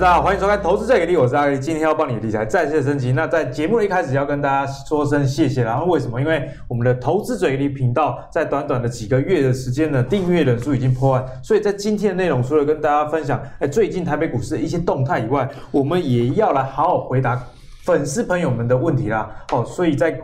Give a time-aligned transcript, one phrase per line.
[0.00, 3.12] 大家好，欢迎收看《投资最给力》，我是阿力，今天要帮你理财再次升级。
[3.12, 6.18] 那在节目的一开始要跟大家说声谢谢，然后为什么？
[6.18, 17.38] 因为我们的《投资最给力》频道在短短的几个月的时间呢，订阅人数已经破万，所以在今天的内容除了跟大家分享，哎，最近台北股市的一些动态以外，我们也要来好好回答
[17.84, 19.30] 粉丝朋友们的问题啦。
[19.52, 20.18] 哦，所以在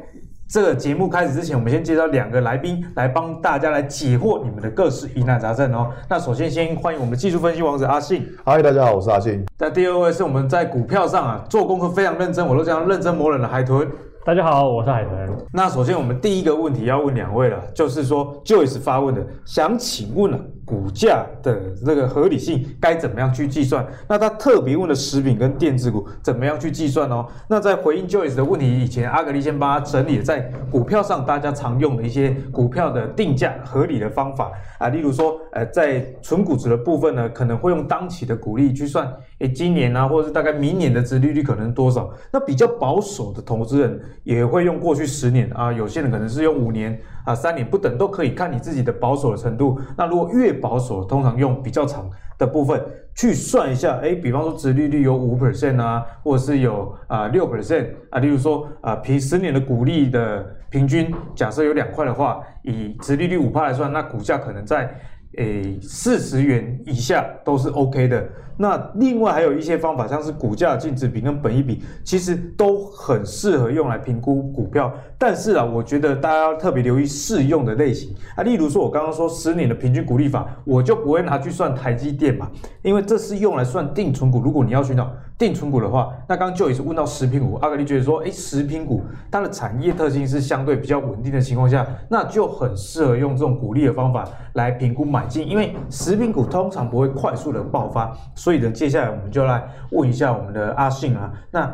[0.48, 5.90] 这个节目开始之前，我们先介绍两个来宾来帮大家来解惑你们的各式疑难杂症哦。
[6.08, 8.24] 那首先先欢迎我们技术分析王子阿信。
[8.44, 9.44] 嗨，大家好，我是阿信。
[9.58, 13.90] 那第二位是我们在股票上啊做功课非常认真，我都讲认真磨人的海豚。
[14.24, 15.36] 大家好，我是海豚。
[15.52, 20.38] 那首先我们第一个问题要问两位了，就是说 Joyce 发问的，想请问了。
[20.66, 23.86] 股价的这个合理性该怎么样去计算？
[24.08, 27.24] 那他特别问的食品跟电子股怎么样去计算哦？
[27.48, 34.50] 那在回应 Joyce 的问题以前，阿格力先帮他整理在股票上大家常用的一些股票的定价合理的方法
[34.80, 39.08] 啊，例如说，呃，在纯股值的部分呢，可能会用当期的股利去算，
[39.38, 42.10] 诶，今年啊，或者是大概明年的殖利率可能多少？
[42.32, 46.98] 那比较保守的投资人也会用过去十年啊，有些人可能是用五年。
[47.26, 49.80] 啊，三年不等都可以看你自己的保守的程度。
[49.98, 52.80] 那如果越保守，通常用比较长的部分
[53.16, 53.98] 去算一下。
[53.98, 58.20] 哎，比方说殖利率有五 percent 啊，或者是有啊六 percent 啊。
[58.20, 64.94] 例如说啊，平十年的股利的平均，假设有两块的话，以殖利率五趴来算，那股价可能在
[65.36, 68.26] 诶四十元以下都是 OK 的。
[68.58, 74.90] 那另外还有一些方法，像是股价净值比跟本益比，其实都很适合用来评估股票。
[75.18, 78.42] 但是啊，我觉得大家要特别留意适用的类型啊。
[78.42, 82.50] 例如说，我刚刚说十年的平均股利法，我就不会拿去算台积电嘛，
[82.82, 84.40] 因为这是用来算定存股。
[84.40, 98.16] 如果你要寻找定存股的话，那刚刚就也是问到食品股，阿格力觉得说，哎，食品股它的产业特性是相对比较稳定的情况下，那就很适合用这种股利的方法来评估买进，因为食品股通常不会快速的爆发。
[98.34, 101.70] 所以呢，接下来我们就来问一下我们的阿信啊，那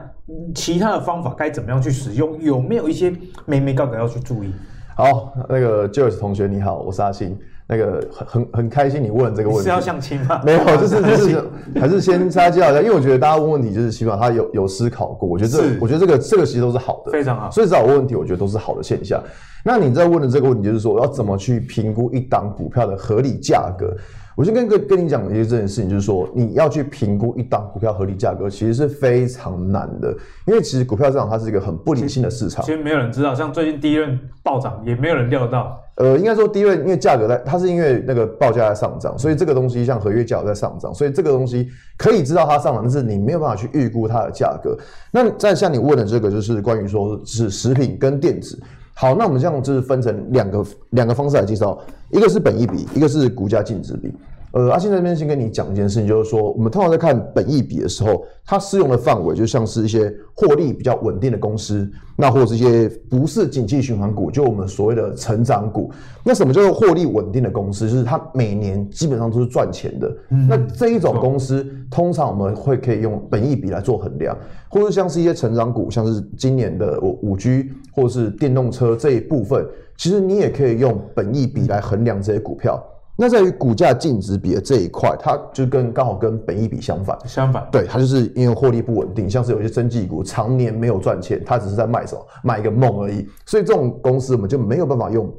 [0.54, 2.40] 其他的方法该怎么样去使用？
[2.42, 3.14] 有没有一些
[3.46, 4.52] 眉眉角角要去注意？
[4.96, 7.38] 好，那个 Joyce 同学你好，我是阿信。
[7.72, 9.62] 那个很很很开心你问这个问题。
[9.64, 10.40] 是要相亲吗？
[10.44, 11.42] 没有，就是就是
[11.80, 15.26] 还是先大家介绍一下，因为我觉得大家问问题就是希望他有有思考过。
[15.26, 17.50] 我觉得这我觉得这个这个其实都是好的，非常好。
[17.50, 19.22] 所以找我问问题，我觉得都是好的现象。
[19.64, 23.96] 那你在问的这个问题就是说，我要怎么去评估一档股票的合理价格？
[24.36, 30.14] 我先跟跟跟你讲一些这件事情，就是说你要去评估一档股票合理价格，其实是非常难的，
[30.46, 32.64] 因为其实股票市场它是一个很不理性的市场。
[32.64, 35.78] 其实没有人知道，像最近第一轮暴涨，也没有人料到。
[35.96, 44.74] 呃，应该说第一轮因为价格在，它是因为那个报价在上涨，所以这个东西像合约价格在上涨，所以这个东西可以知道它上涨，但是你没有办法去预估它的价格。
[45.10, 48.58] 那再像你问的这个，就是关于说是食品跟电子。
[48.94, 51.78] 好，那我们这样就是分成两个两个方式来介绍，
[52.10, 54.12] 一个是本益比，一个是股价净值比。
[54.52, 65.90] 呃，阿信在这边先跟你讲一件事情，就是说我们通常在看本益比的时候，它适用的范围就像是一些获利比较稳定的公司，那或者是一些不是景气循环股，就我们所谓的成长股。
[66.22, 67.88] 那什么叫做获利稳定的公司？
[67.88, 70.14] 就是它每年基本上都是赚钱的。
[70.28, 74.36] 嗯、那这一种公司，通常我们会可以用本益比来做衡量，
[74.68, 82.78] 或者像是一些成长股，像是今年的五 G 或者是电动车这一部分，其实你也可以用本益比来衡量这些股票。
[83.14, 87.16] 那在于股价净值比的这一块，它就跟刚好跟本益比相反。
[87.26, 93.28] 相反，对，它就是因为获利不稳定，像是有些生技股常年没有赚钱，它只是在卖什么，卖一个梦而已。
[93.44, 95.30] 所以这种公司我们就没有办法用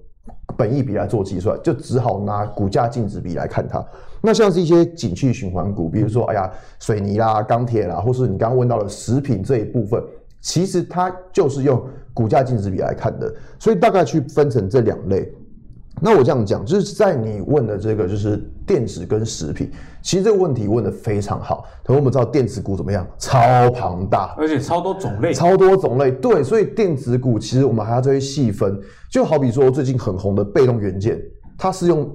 [0.55, 3.83] 本益比来做计算，就只好拿股价净值比来看它。
[4.21, 10.01] 那像是一些景气循环股，比如说哎呀水泥啦、钢铁啦，或是你刚刚问到的食品这一部分，
[10.41, 11.83] 其实它就是用
[12.13, 13.33] 股价净值比来看的。
[13.57, 15.33] 所以大概去分成这两类。
[16.05, 18.37] 那我这样讲，就是在你问的这个，就是
[18.67, 19.71] 电子跟食品，
[20.01, 21.63] 其实这个问题问的非常好。
[21.81, 23.07] 可是我们知道电子股怎么样？
[23.17, 23.39] 超
[23.71, 26.11] 庞大，而且超多种类，超多种类。
[26.11, 28.77] 对，所以电子股其实我们还要再去细分。
[29.09, 31.17] 就好比说最近很红的被动元件，
[31.57, 32.13] 它是用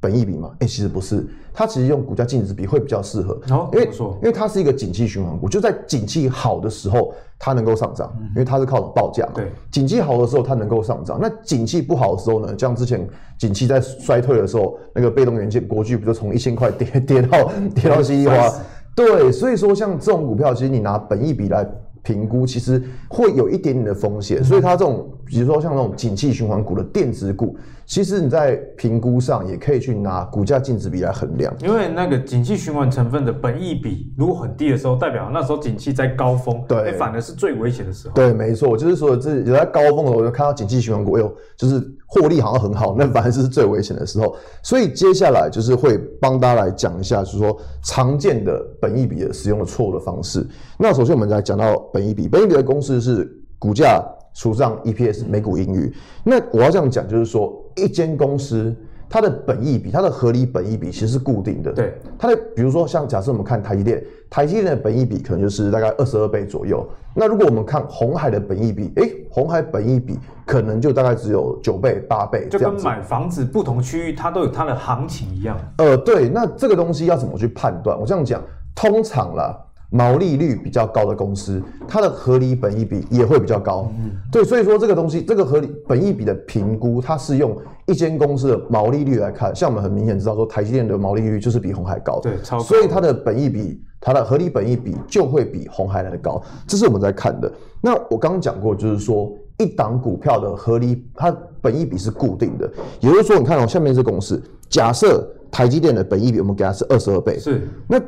[0.00, 0.50] 本益比嘛？
[0.54, 1.26] 哎、欸，其实不是。
[1.52, 9.32] 它其实用股价净值比会比较适合，哦，因为因为它是一个景气循环股，就在景气好的时候它能够上涨，因为它是靠报价嘛。
[9.34, 12.54] 对，景气好的时候它能够上涨，那景气不好的时候呢？
[12.56, 13.04] 像之前
[13.36, 18.54] 景气在衰退的时候，那个被动元件国巨不就从一千块跌 跌到跌到稀里哗？
[18.94, 21.68] 对，所以说像这种股票，其实你拿本益比来
[22.08, 25.12] 评估，其实会有一点点的风险，所以它这种。
[25.30, 38.14] 比如说像那种景气循环股的电子股，其实你在评估上也可以去拿股价净值比来衡量，因为那个景气循环成分的本益比如果很低的时候，代表那时候景气在高峰，对、欸，反而是最危险的时候。
[38.14, 41.78] 对，没错，就是说这有在高峰的时候，我就看到景气循环股，哎呦，就是
[42.10, 44.34] 获利好像很好，那反而是最危险的时候。
[44.62, 50.44] 所以接下来就是会帮大家来讲一下，就是说常见的本益比的使用的错误的方式。
[50.78, 54.02] 那首先我们来讲到本益比，本益比的公式是股价
[54.34, 55.94] 除上 EPS 每股盈余。
[56.24, 58.74] 那我要这样讲，就是说一间公司。
[59.10, 61.72] 它的本益比，它的合理本益比其实是固定的。
[61.72, 66.86] 对，它的比如说像假设我们看台积电，台积电的本益比可能就是大概二十二倍左右。
[67.14, 72.76] 那如果我们看红海的本益比，诶，红海本益比可能就大概只有九倍、八倍这样子。
[72.78, 75.56] 就跟买房子不同区域它都有它的行情一样。
[75.78, 77.98] 呃，对，那这个东西要怎么去判断？
[77.98, 78.42] 我这样讲，
[78.74, 79.58] 通常啦。
[79.90, 83.90] 毛利率比较高的公司，它的合理本益比也会比较高。
[83.98, 87.56] 嗯，对，所以说这个东西，这个合理本益比的评估，它是用
[87.86, 89.54] 一间公司的毛利率来看。
[89.56, 92.62] 像我们很明显知道说，台积电的毛利率就是比鸿海高，对，超高。
[92.62, 96.42] 所以它的本益比，它的合理本益比就会比鸿海来的高。
[96.66, 97.50] 这是我们在看的。
[97.80, 102.70] 那我刚刚讲过，就是说一档股票的合理，它本益比是固定的，
[103.00, 104.38] 也就是说，你看哦，下面是公式，
[104.68, 107.98] 假设台积电的本益比我们给它是二十二倍，是那。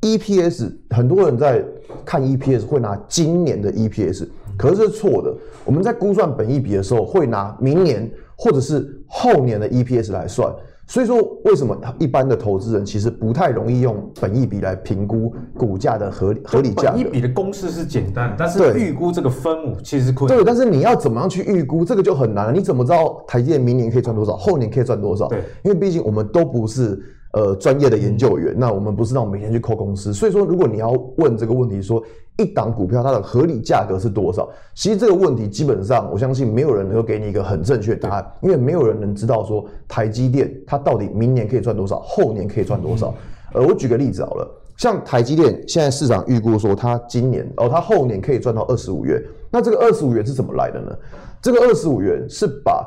[0.00, 1.64] EPS 很多人在
[2.04, 5.34] 看 EPS 会拿今年的 EPS，可是这是错的。
[5.64, 10.52] 我们在估算本益比的时候会拿明年或者是后年的 EPS 来算。
[10.86, 16.96] 所以说，为什么一般的投资人其实不太容易用本益比来评估股价的合理合理价格？
[16.96, 20.38] 本益比的公式是简单，但是预估这个分母其实是困难。
[20.38, 22.52] 对，但是你要怎么样去预估这个就很难了。
[22.52, 25.28] 你怎么知道台积电明年可以赚多少，后年可以赚多少？
[25.28, 26.98] 对，因为毕竟我们都不是。
[27.32, 32.02] 呃，专业的研究员，那我们不是那种每天去扣公司，所以说，如果你要问这个问题，说
[32.38, 34.48] 一档股票它的合理价格是多少？
[34.74, 43.14] 其实这个问题基本上，我相信没有人能够给你一个很正确的答案，因为没有人能知道说台积电它到底明年可以赚多少，后年可以赚多少。
[43.52, 44.48] 呃，我举个例子好了，
[44.78, 50.96] 像台积电现在市场预估说它今年哦，它后年可以赚到二十五元，那这个二十五元是怎么来的呢？
[51.42, 52.86] 这个二十五元是把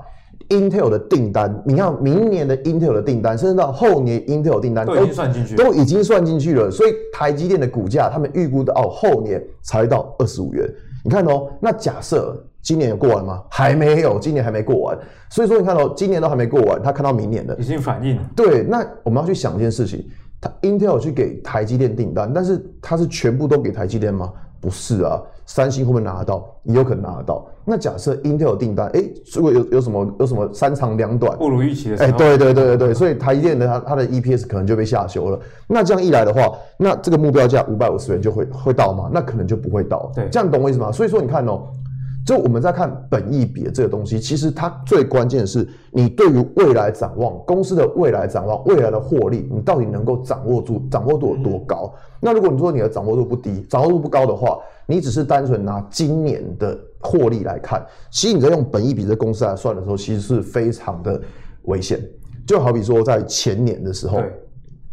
[0.52, 6.70] Intel 的订单，你看明年的 Intel 的订单，甚至到后年 Intel 订单都，都已经算进去，都已经算进去了。
[6.70, 10.70] 所以台积电的股价，他们预估到哦，后年才到二十五元。
[11.04, 13.42] 你看哦，那假设今年有过完吗？
[13.50, 14.98] 还没有，今年还没过完。
[15.30, 18.22] 所以说，你看哦，今年都还没过完，他看到明年的已经反应了。
[18.36, 20.06] 对，那我们要去想一件事情，
[20.42, 24.32] 他 Intel 去给台积电订单，但是他是全部都给台积电吗？
[24.60, 26.46] 不是啊，三星会不会拿得到？
[26.64, 27.46] 也有可能拿得到。
[27.66, 29.04] 那假设 Intel 订单，哎，
[29.34, 35.40] 如果有有什么有什么三长两短，不如预期的时候，哎，对对对对对，所以台积电的它它的 EPS 可能就被下修了。
[35.68, 39.10] 那这样一来的话，那这个目标价五百五十元就会会到吗？
[39.14, 40.12] 那可能就不会到。
[40.16, 40.92] 对，这样懂我意思吗？
[40.92, 41.68] 所以说你看哦。
[42.32, 51.94] 就我们在看本益比的这个东西，其实它最关键的是你对于未来展望，公司的未来展望，未来的获利，你到底能够掌握住，掌握度有多高？
[52.22, 61.22] 那如果你说你的掌握度不低，掌握度不高的话，你只是单纯拿今年的获利来看，其实你在用本益比这公司来算的时候，其实是非常的
[61.64, 62.00] 危险。
[62.48, 64.22] 就好比说在前年的时候。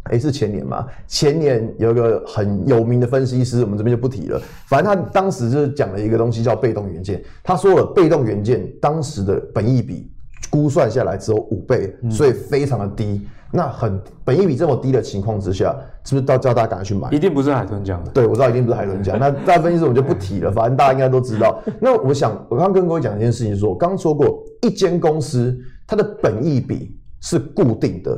[0.09, 0.85] 哎，是前年嘛？
[1.07, 4.41] 前年有一个很有名的分析师，我们这边就不提了。
[4.67, 7.23] 反正他当时就是讲了一个东西叫被动元件。
[7.43, 10.11] 他说了，被动元件当时的本益比
[10.49, 13.21] 估算下来只有五倍，所以非常的低。
[13.51, 15.75] 那很本益比这么低的情况之下，
[16.05, 17.09] 是不是到叫大家赶快去买？
[17.09, 18.11] 一定不是海豚讲的。
[18.11, 19.17] 对，我知道一定不是海豚讲。
[19.17, 21.59] 那 大家分析师我们就不提了，反正大家应该都知道。
[21.79, 25.57] 那我想，我刚刚跟各位讲一件事情是说，刚说过，一间公司
[25.87, 28.15] 它的本益比是固定的。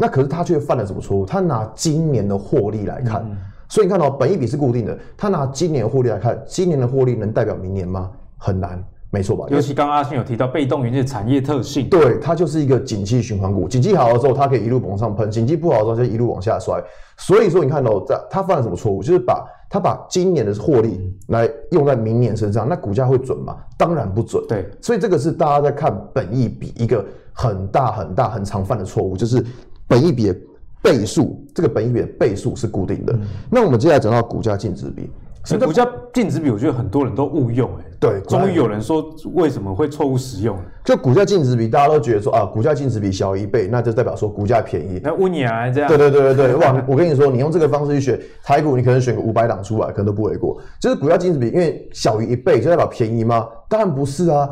[0.00, 1.26] 那可是他却犯了什么错误？
[1.26, 3.36] 他拿今年的获利来看，嗯、
[3.68, 8.10] 所以你看到、哦、本一比是固定的，他拿今年的获利来看，今年的获利能代表明年吗？
[8.38, 9.44] 很难，没错吧？
[9.50, 16.82] 尤其刚刚阿信有提到被动元件产业特性，对，它就是一个景气循环股，景气好的时候它可以一路往上喷，景气不好的时候就一路往下摔。
[17.18, 19.02] 所以说你看到、哦、在他犯了什么错误？
[19.02, 23.58] 就是把他把今年的获利来用在明年身上，那股价会准吗？
[23.76, 24.42] 当然不准。
[24.48, 27.04] 对，所以这个是大家在看本益比一个
[27.34, 29.44] 很大很大很常犯的错误，就是。
[29.90, 30.36] 本一比的
[30.80, 33.12] 倍数，这个本一比的倍数是固定的。
[33.12, 35.10] 嗯、那我们接下来讲到股价净值比，
[35.44, 39.04] 其实股价净值比，我觉得很多人都误用、欸，哎，对，终于有人说
[39.34, 40.56] 为什么会错误使用？
[40.84, 45.00] 就股价净值比，大家都觉得说啊，股价净值比小于一倍，那就代表说股价便宜。
[45.02, 50.56] 那温雅这样，对对对对对，哇，我跟你说，你用这个方式去选台股，你可能选个五百档出来，可能都不为过。
[50.80, 53.44] 就是股价净值比，因为小于一倍，就代表便宜吗？
[53.68, 54.48] 当然不是啊。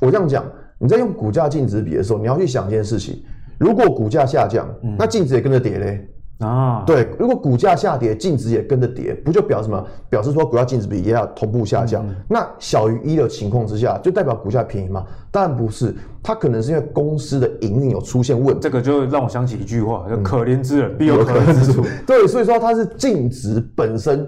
[0.00, 0.44] 我这样讲，
[0.78, 3.22] 你在用股价净值比的时候，你要去想一件事情。
[3.60, 4.66] 如果股价下降，
[4.98, 6.08] 那净值也跟着跌嘞。
[6.38, 9.86] 啊，对，如果股价下跌，净值也跟着跌，不就表示什么？
[10.08, 12.02] 表示说股价净值比也要同步下降。
[12.26, 15.04] 那小于一的情况之下，就代表股价便宜吗？
[15.30, 18.60] 当然不是，它可能是因为公司的营运有出现问题。
[18.62, 21.82] 这个就让我想起一句话，叫“可怜之人必有可恨之处”。
[22.06, 24.26] 对，所以说它是净值本身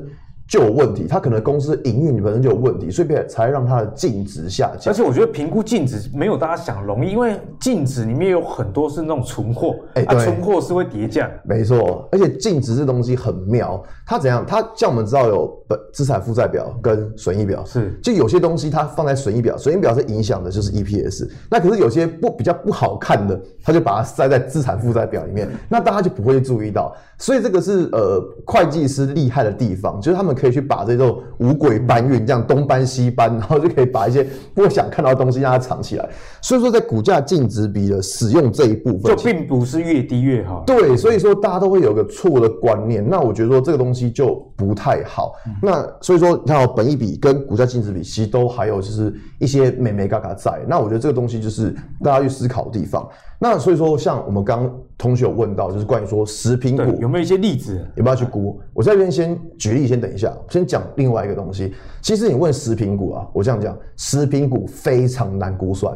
[0.53, 4.93] 就有问题，他可能公司营运本身就有问题，所以才让它的净值下降。
[4.93, 11.31] 而且我觉得评估净值没有大家想容易，因为净值里面有很多是那种存货，哎、欸，啊，存货是会叠价。
[11.43, 14.45] 没错，而且净值这东西很妙，它怎样？
[14.47, 26.95] 它像我们知道有本资产负债表跟损益表，是，就有些东西它放在损益表，损益表是影响的就是 EPS，那可是有些不比较不好看的，它就把它塞在资产负债表里面，那大家就不会注意到。
[27.17, 36.09] 所以这个是呃会计师厉害的地方，就是他们可以去把这种五鬼搬运，这样东搬西搬，然后就可以把一些不想看到的东西让它藏起来。
[36.41, 40.65] 所以说，在股价净值比的使用这一部分，就并不是越低越好。
[40.67, 43.09] 对，所以说大家都会有个错误的观念。
[43.09, 45.35] 那我觉得说这个东西就不太好。
[45.47, 50.61] 嗯、那所以说，你看哦，本一比跟股价净值比其实都还有就是一些美眉嘎嘎在。
[50.67, 51.73] 那我觉得这个东西就是
[52.03, 53.09] 大家去思考的地方。
[53.43, 58.61] 那所以说，像我们刚刚同学有问到，就是关于说食品股有没有一些例子，有没有去估？
[58.73, 61.75] 我在这边先举例，先等一下，先讲另外一个东西。
[62.01, 65.93] 其实你问食品股啊，我这样讲，食品股非常难估算，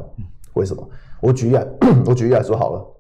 [0.54, 0.82] 为什么？
[1.20, 1.64] 我举例来，
[2.04, 2.95] 我举例来说好了。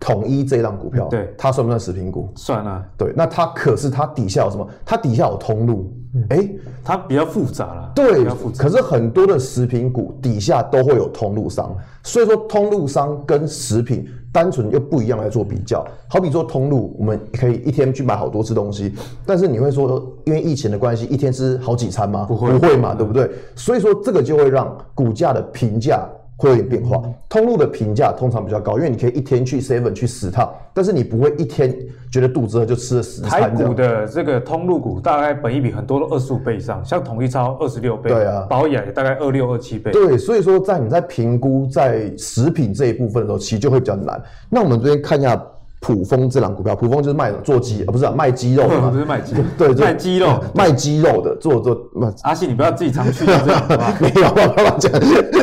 [0.00, 2.30] 统一这档股票，对，它算不算食品股？
[2.34, 2.82] 算啊。
[2.96, 4.66] 对，那它可是它底下有什么？
[4.84, 5.92] 它底下有通路，
[6.30, 7.92] 哎、嗯，它比较复杂了。
[7.94, 8.24] 对，
[8.56, 15.86] 可是很多的食品股底下都会有通路商，所以说通路商跟食品单纯又不一样来做比较。
[16.08, 18.94] 好比说通路，我们可以一天去买好多次东西，
[19.26, 22.24] 但是你会说，因为疫情的关系，一天吃好几餐吗？
[22.24, 23.30] 不会，不会嘛，对不对？
[23.54, 26.08] 所以说这个就会让股价的评价。
[26.40, 31.76] 会有点变化，通路的评价通常比较高，因为你可以一天去 seven 去十趟，但是你不会一天
[32.10, 33.42] 觉得肚子饿就吃了十餐。
[33.42, 39.92] 台股的这个通路股大概本益比很多都二十五倍以上，像统一超二十六倍，对啊，保雅也大概二六二七倍。
[39.92, 44.18] 对，所以说在你在评估在食品这一部分的时候，其实就会比较难。
[44.48, 45.40] 那我们这边看一下。
[45.80, 51.76] 卜蜂这档股票，普丰就是卖做鸡，呃，不是啊，卖鸡肉的嘛， 不是卖鸡， 对，卖鸡肉， 卖鸡肉的，做做。
[52.22, 53.62] 阿信，你不要自己常去这样，
[53.98, 54.92] 没有，不要讲，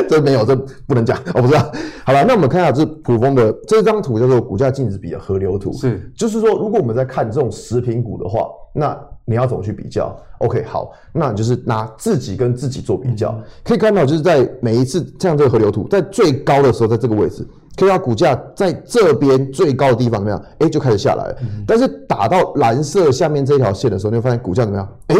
[0.08, 0.54] 这没有，这
[0.86, 1.60] 不能讲，我不知道。
[2.04, 5.72] 好了，那我们看一下这普丰的这张图，叫做股价净值比的河流图。
[5.72, 8.96] 是，就是说，如果我们在看这种食品股的话，那
[9.28, 17.46] 你要怎么去比较？OK，好，那你就是拿自己跟自己做比较，嗯、可以看到，就是在每一次像这个河流图，在最高的时候，在这个位置。
[17.76, 20.44] 可以把股价在这边最高的地方怎么样？
[20.58, 21.36] 哎，就开始下来了。
[21.42, 24.88] 嗯、但是打到蓝色下面这条线的时候，你会发现股价怎么样？
[25.06, 25.16] 哎，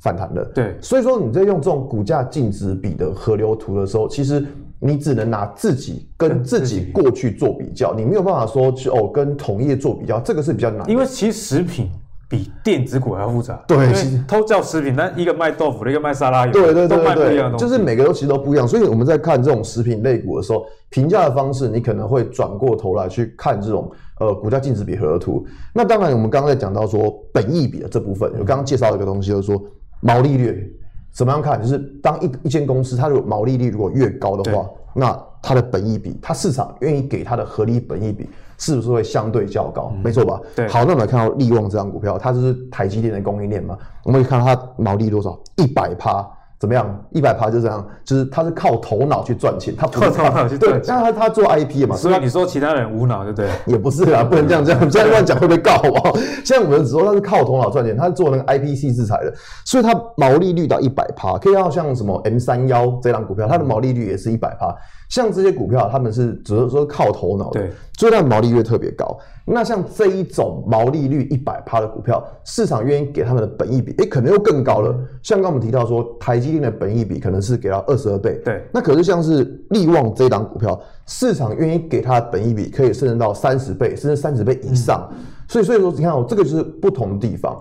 [0.00, 0.44] 反弹了。
[0.52, 4.44] 对，所以说你在用这种股价净值比的河流图的时候，其实
[4.80, 10.90] 你只能拿自己跟自己过去做比较，你没有办法说去哦跟同业做比较，这个是比较难。
[10.90, 11.88] 因为其实食品。
[12.28, 14.18] 比电子股还要复杂，对，其实。
[14.26, 18.66] 都叫食品，但一个卖豆腐，一个卖沙拉油，对对对就是每个都其实都不一样。
[18.66, 25.46] 所以我们在看这种食品类股的时候，评价的方式，你可能会转过头来去看这种呃股价净值比河流图。
[25.72, 29.62] 那当然，我们刚刚在讲到说本益比的这部分，我刚刚介绍一个东西，就是说
[30.00, 30.76] 毛利率
[31.12, 38.28] 怎么样看，就是当一一间公司它的毛利率如果越高的话，那它的本益比，它市场愿意给它的合理本益比。
[38.58, 39.92] 是不是会相对较高？
[39.94, 40.40] 嗯、没错吧？
[40.54, 40.66] 对。
[40.66, 43.76] 好，那我们来看到利旺这张股票，它就是台积电的供应链嘛。
[44.02, 45.38] 我们可以看到它毛利多少？
[45.56, 46.26] 一百趴，
[46.58, 47.04] 怎么样？
[47.10, 50.80] 一百趴就这样，就是他是靠头脑去赚钱，他靠头脑去赚钱。
[50.80, 53.48] 对，但是他做 IP 嘛，所以你说其他人无脑，对不对？
[53.66, 54.90] 也不是啊，不能这样这样。
[54.90, 56.16] 这样乱讲会被告好不好？
[56.44, 59.32] 现在我们只说他是靠头脑赚钱，他是做那个 IPC 制裁的，
[59.64, 64.74] 所以他毛利率到一百趴，可以看到像什么 M 三幺这档股票，它的毛利率也是一百趴。
[65.08, 69.18] 像这些股票，他们是只是说靠头脑的，对，所以它的毛利率特别高。
[69.44, 74.92] 那像这一种毛利率一百趴的股票，市场愿意给他们的本益比，诶、欸，可能又更高了。
[75.22, 78.64] 像刚我们提到说，台积电的本益比可能是给到二十二倍，对。
[78.72, 85.08] 那可是像是力旺这一档股票，市场愿意给它的本益比可以甚至到三十倍，甚至三十倍以上。
[85.12, 87.56] 嗯、所以，所以说你看哦，这个就是不同的地方。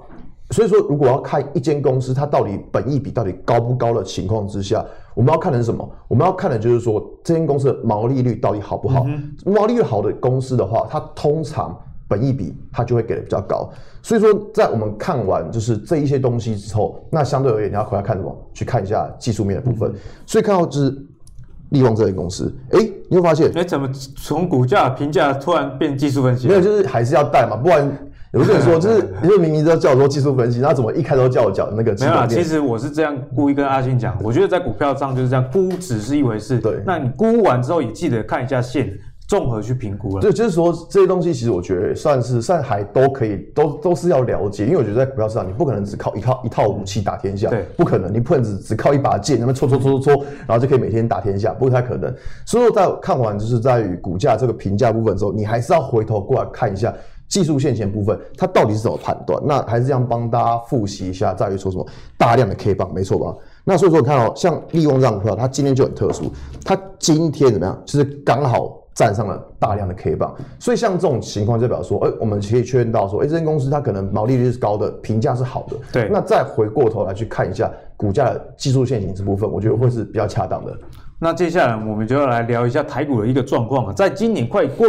[0.51, 4.85] 所以说，如果要看一间公司它到底本益比到底高不高的情况之下，
[5.15, 5.89] 我们要看的是什么？
[6.07, 9.05] 我们要看的就是说，这间公司的毛利率到底好不好？
[9.07, 11.75] 嗯、毛利率好的公司的话，它通常
[12.07, 13.67] 本益比它就会给的比较高。
[14.03, 18.37] 所以说，在我们看完就是这一些东西之后，那相对而言，你要回来看什么？
[18.53, 19.89] 去看一下技术面的部分。
[19.91, 19.95] 嗯、
[20.27, 20.95] 所以看到就是
[21.69, 26.47] 利旺这间公司，哎，你会发现，哎，怎么从股价评价突然变技术分析？
[26.47, 27.91] 没有，就是还是要带嘛，不然。
[28.35, 31.95] 有些人说，就是 因为明明都叫我做技术分析，那怎么一开头叫我讲那个？
[31.99, 36.59] 没有啊，其实我是这样故意跟阿信讲，我觉得在股票上就是这样，估值是一回事。
[36.59, 38.91] 对，那你估完之后也记得看一下线，
[39.27, 40.21] 综合去评估了。
[40.21, 52.13] 对，就是说这些东西其实我觉得算是算还都可以，都都是要了解，因为我觉得在股票市场你不可能只靠一套一套武器打天下，对，不可能，你不能只只靠一把剑那么戳戳戳戳戳，然后就可以每天打天下，不太可能。
[52.45, 56.93] 所以说在看完就是在于股价这个评价部分之后，你还是要回头过来看一下。
[57.27, 59.41] 技术线型部分，它到底是怎么判断？
[59.45, 61.85] 那还是这样帮大家复习一下，在于说什么
[62.17, 63.35] 大量的 K 棒，没错吧？
[63.63, 66.31] 那所以说你看哦，像力旺这样票，它今天就很特殊，
[66.63, 67.81] 它今天怎么样？
[67.85, 75.75] 就是刚好站上了大量的 K 棒，所以像这种情况就表示说，哎、欸，我们可以确认到说，哎、欸，这间公司它可能毛利率是高的，评价是好的。
[75.91, 76.07] 对。
[76.09, 80.77] 那再回过头来去看一下股价的技术线型这部分，我觉得会是比较恰当的。
[81.25, 83.91] 那接下来我们就要来聊一下台股的一个状况了。
[83.91, 84.87] 在今年快过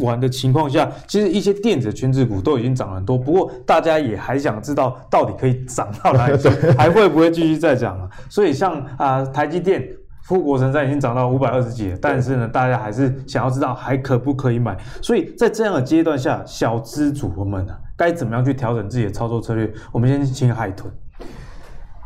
[0.00, 3.16] 完的情况下，其实一些电子权值股都已经涨很多。
[3.16, 8.10] 不过大家也还想知道，到底可以涨到哪里去， 还会不会继续再涨啊？
[8.28, 9.82] 所以像啊、呃，台积电、
[10.24, 14.76] 富国神山已经涨到五百二十几了，但是呢，大家还是想要知道还可不可以买。
[15.00, 19.72] 所以在这样的阶段下，小资主们们啊，该怎么样去调整自己的操作策略？
[19.90, 20.92] 我们先请海豚。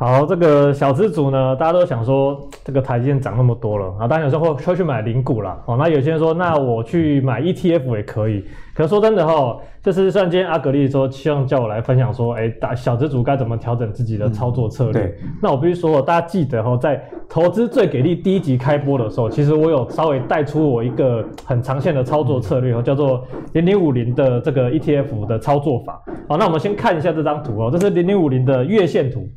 [0.02, 5.56] 好，这个小资族呢，大家都想说，这个台积电涨那么多了，啊，当然有时候会会去买零股啦。
[5.64, 8.44] 哦，那有些人说，那我去买 ETF 也可以。
[8.74, 15.04] 可是说真的哈，就是像今天阿格力说，希望叫我来分享说，哎，大小资族该怎么调整自己的操作策略。
[15.22, 26.02] 嗯、那我必须说，大家记得哈，在投资最给力第一集开播的时候，其实我有稍微带出我一个很长线的操作策略，哦叫做零零五零的这个 ETF 的操作法。
[26.28, 29.28] 好，那我们先看一下这张图哦，这是零零五零的月线图。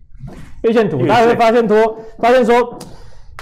[0.66, 2.78] 月线图，大家会发现说，发现说，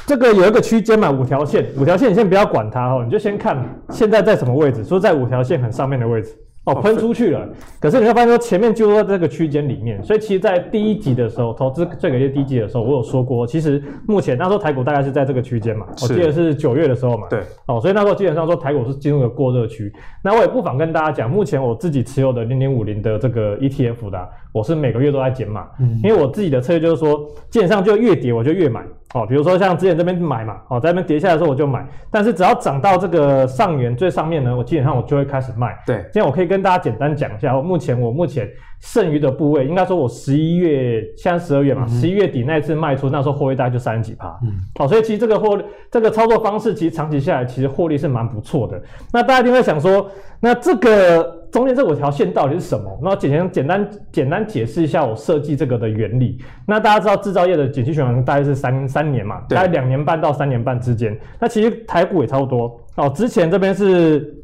[0.05, 3.57] 这个有一个区间嘛，五条线，五条线你先不要管它哦，你就先看
[3.89, 6.37] 现在在什么位置，说在五条线很上面的位置。
[6.65, 7.45] 哦，喷出去了，
[7.77, 19.91] 可是你会发现说前面就在这个区间里面，所以其实，在第一集的时候，投资最给力第一集的时候，我有说过，其实目前那时候台股大概是在这个区间嘛，我记得是九月的时候嘛，对，哦，所以那时候基本上说台股是进入了过热区，
[20.23, 28.81] 那我也不妨跟大家讲，目前我自己持有的零零五零的这个 ETF 的，我是每个月都在减码，嗯，因为我自己的策略就是说，基本上就越跌我就越买。
[29.15, 35.77] 哦，比如说像之前这边买嘛，哦，在那边跌下来的时候我就买，但是只要涨到这个上缘最上面呢，我基本上我就会开始卖。
[35.85, 44.35] 对，今天我可以跟大家简单讲一下，我目前我目前剩余的部位，应该说我十一月，现在十二月嘛，十一、嗯、月底那一次卖出，那时候获利大概就三十几趴。
[44.41, 48.81] 嗯，好，所以其实这个获利，这个操作方式，其实长期下来，其实获利是蛮不错的。
[49.11, 51.42] 那大家一定会想说，那这个。
[51.53, 52.99] 中间这五条线到底是什么？
[53.03, 56.39] 那简单简单简单解释一下我设计这个的原理。
[56.65, 61.15] 那大家知道制造业的景气循环大概是三三年嘛，大概两年半到三年半之间。
[61.39, 63.07] 那其实台股也差不多哦。
[63.07, 64.35] 之前这边是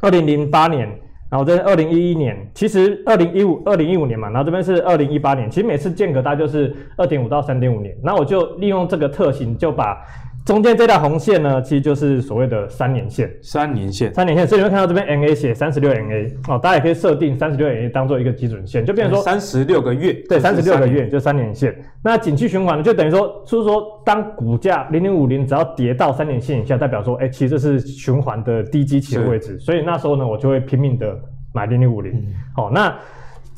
[0.00, 0.88] 二零零八年，
[1.30, 7.94] 然后这边二零一一年，其实二零一五二零一五年嘛，然后这边是二零一八年，其实每次间隔大概就是二点五到三点五年。
[8.02, 10.02] 那我就利用这个特性，就把。
[10.48, 13.30] 中间这条红线呢，其实就是所谓的三年线。
[13.42, 21.78] 三年线，三年线，所以你会看到这边 N A 写三十六 MA 哦，大家也可以设定三十六 MA 当做一个基准线，就变成说三十六个月，对，三十六个月就三年线。
[22.02, 31.14] 那景气循环呢，就等于说，就是说，当股价零零五零只要跌到三年线以下，代表说，哎，其实这是循环的低基期的位置，所以那时候呢，我就会拼命的
[31.52, 32.26] 买零零五零。
[32.56, 32.96] 好，那。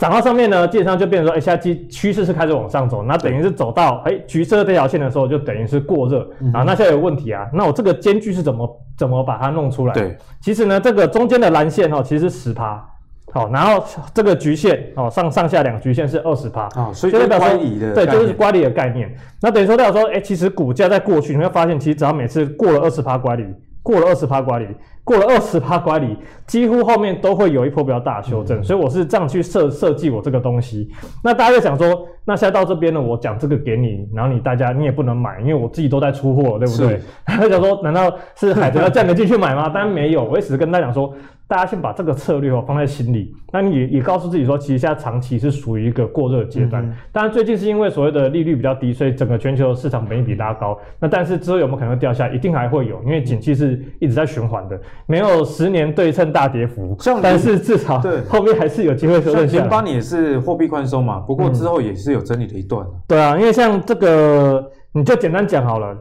[0.00, 6.62] 涨到上面呢，基本上就变成说，哎，现在趋势是开始往上走，那等于是走到哎橘色这条线的时候，就等于是过热啊。
[6.62, 9.92] 那现在有问题啊，那我这个间距是怎么怎么把它弄出来？
[9.92, 12.82] 对，其实呢，这个中间的蓝线哦，其实是十趴，
[13.30, 13.84] 好，然后
[14.14, 17.58] 这个橘线哦，上上下两个橘线是二十趴，啊，所以就代表说，
[17.94, 19.14] 对，就是乖离的概念。
[19.42, 23.44] 那等于说代表说，哎，其实股价在过去你会发现，其实只要每次过了二十趴乖离，
[23.82, 24.66] 过了二十趴乖离。
[25.02, 30.90] 过了二十八拐里，几乎后面都会有一波比较大的修正，嗯、所以我是这样去设设计我这个东西。
[31.24, 37.00] 那大家就想说，那现在到这边呢，我讲这个给你，然后你大家你也不能买，因为我自己都在出货，对不对？
[37.26, 39.68] 他就想说，难道是海豚要叫你进去买吗？
[39.68, 41.12] 当然没有，我也只是跟大家讲说。
[41.50, 46.80] 大家先把这个策略哦放在心里，那你也也告诉自己说，其实现在长期是属于一个过热阶段。
[47.10, 50.78] 当然最近是因为所谓的利率比较低，所以整个全球市场本益比拉高。
[51.00, 52.32] 那但是之后有没有可能会掉下来？
[52.32, 56.96] 一定还会有，因为景气是一直在循环的，没有十年对称大跌幅。
[57.00, 59.62] 像但是至少对后面还是有机会修正下来。
[59.64, 62.86] 零八年也是货币宽松嘛，不过之后也是有整理的一段。
[63.08, 65.98] 对啊，因为像这个你就简单讲好了，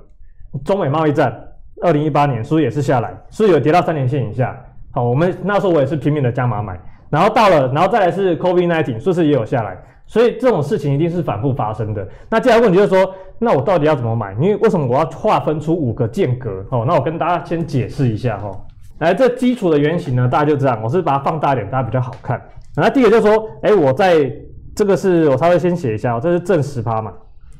[0.64, 1.36] 中美贸易战，
[1.82, 4.56] 二零一八年是不是也是下来，是不是有跌到三年线以下。
[4.92, 9.78] 好，我们那时候我也是拼命的加码买，然后到了，然后再来是 COVID-19，是不是也有下来？
[10.08, 12.08] 所以这种事情一定是反复发生的。
[12.30, 14.34] 那接下来问题就是说，那我到底要怎么买？
[14.34, 16.66] 因为为什么我要划分出五个间隔？
[16.72, 18.60] 哦，那我跟大家先解释一下哈、哦。
[18.98, 22.42] 来，这基础的原型呢，大家就这样，我是把它放大一点，大家比较好看。
[22.76, 24.32] 那第一个就是说，哎，我在
[24.76, 27.14] 这个是我稍微先写一下哦，这是正十趴嘛，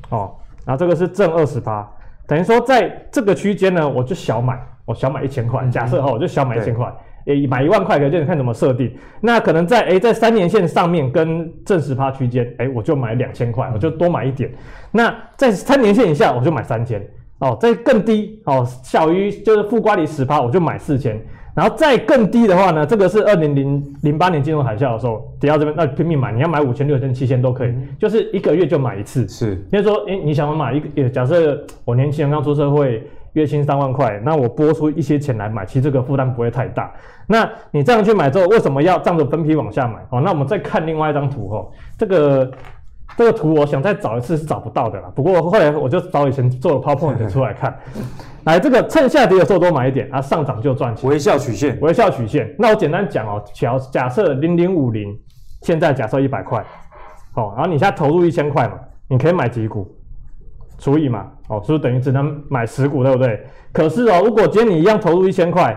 [0.08, 1.88] 哦，然后这个是正二十趴，
[2.26, 6.92] 等于说在这个区间呢，我就小买，我小买一千块，假设哈，我就小买一千块。
[7.26, 8.90] 诶，买一万块，可就你看怎么设定。
[9.20, 14.50] 那可能在诶，在三年线上面跟正十趴区间，诶，我就买两千块，我就多买一点。
[14.90, 17.00] 那在三年线以下，我就买三千。
[17.38, 21.18] 哦，在更低哦，小于就是负乖离十趴，我就买四千。
[21.52, 29.26] 然后再更低的话呢，这个是二零零零八年金融海啸的时候跌到这边，那拼命买，你要买五千、六千、七千都可以，嗯、就是一个月就买一次。
[29.26, 36.92] 是，因为说，诶，你想要买一个，假设我年轻人刚出社会，月薪三万块，那我拨出一些钱来买，其实这个负担不会太大。
[37.26, 39.94] 那你这样去买之后，为什么要这样子分批往下买？
[40.10, 42.50] 哦，那我们再看另外一张图哦，这个。
[43.16, 47.76] 这个图我想再找一次是找不到的了，不过后来我就找以前做的 PowerPoint 出来看。
[48.46, 51.10] 来，这个趁下跌的时候多买一点，啊，上涨就赚钱。
[51.10, 52.54] 微笑曲线，微笑曲线。
[52.56, 55.12] 那我简单讲哦，假假设零零五零，
[55.62, 56.64] 现在假设一百块，
[57.34, 58.74] 哦，然后你现在投入一千块嘛，
[59.08, 59.92] 你可以买几股？
[60.80, 63.40] 除以嘛，哦，是不是等于只能买十股，对不对？
[63.72, 65.76] 可是哦，如果今天你一样投入一千块，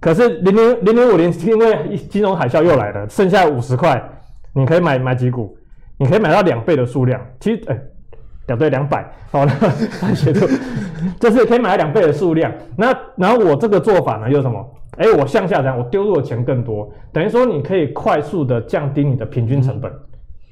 [0.00, 4.02] 可是零零零零五零因为金融海啸又来了，剩下五十块，
[4.52, 5.56] 你可以买买几股？
[5.96, 7.78] 你可以买到两倍的数量，其实，哎，
[8.48, 9.52] 两对两百，好，那
[10.14, 10.40] 写的，
[11.18, 12.52] 就是可以买两倍的数量。
[12.76, 14.64] 那然后我这个做法呢，又什么？
[14.96, 19.92] 哎，我向下这样，我丢入的钱更多，等于说你可以快速的降低你的平均成本，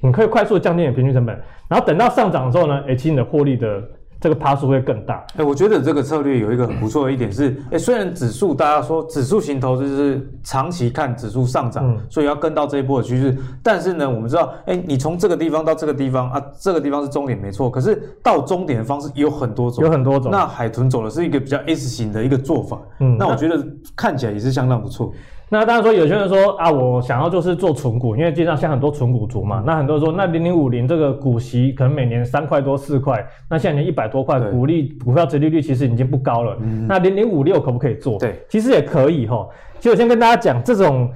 [0.01, 3.81] 你可以快速的降低你的平均成本，然后等到上涨的时候呢，哎，其实你的获利的。
[4.19, 5.23] 这个趴数会更大。
[5.35, 20.31] 哎，我觉得这个策略有一个很不错的一点是，哎，虽然指数大家说指数型投资是长期看指数上涨，嗯、所以要跟到这一波的趋势，但是呢，我们知道，哎，你从这个地方到这个地方啊，这个地方是终点没错，可是到终点的方式有很多种，有很多种。
[20.31, 23.63] 那海豚走的是一个比较 S 型的一个做法，嗯，那我觉得
[23.95, 25.13] 看起来也是相当不错。
[25.49, 29.63] 那当然说，有些人说啊，我想要就是做存股，因为经常像很多存股族嘛。
[29.65, 36.57] 那很多人说，那零零五零这个股息可能每年三块多四块，那现在年一百多块，股利股票折利率其实已经不高了。
[36.61, 38.17] 嗯、那零零五六可不可以做？
[38.19, 39.47] 对，其实也可以哈。
[39.79, 41.09] 其实我先跟大家讲这种。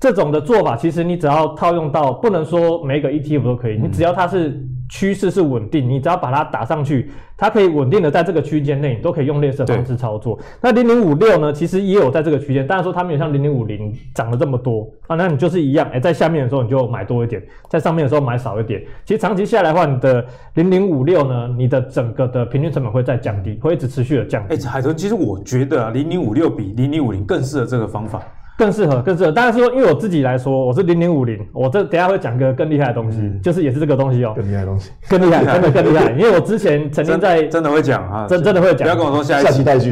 [0.00, 10.38] 这种的做法，其实你只要套用到，不能说每个 ETF 都可以，你只要它是趋势是稳定，你只要把它打上去，它可以稳定的在这个区间内，你都可以用类似的方式操作。
[10.60, 18.80] 那零零五六呢，其实也有在这个区间，但是说它没有像零零五零涨了这么多啊，那你就是一样，哎，在下面的时候你就买多一点，在上面的时候买少一点。
[19.04, 24.54] 其实长期下来的话，你的零零五六呢，你的整个的平均成本会再降低，会一直持续的降低。
[24.54, 28.22] 哎，海豚，其实我觉得啊，零零五六比零零五零更适合这个方法。
[28.58, 29.30] 更适合，更适合。
[29.30, 36.10] 当然说，因为我自己来说，我是零零五零，我这等下会讲个更厉害的东西，嗯、就是也是这个东西哦、喔，更厉害的东西，更厉害， 真的更厉害。
[36.10, 39.90] 因为我之前曾经在真，的会讲啊，真真的会讲，不要跟我说下一下期待续。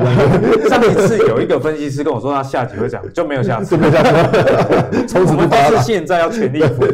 [0.68, 5.06] 上一次有一个分析师跟我说他下集会讲，就没有下次，没有下次。
[5.06, 6.84] 从此我们都是 现在要全力以赴。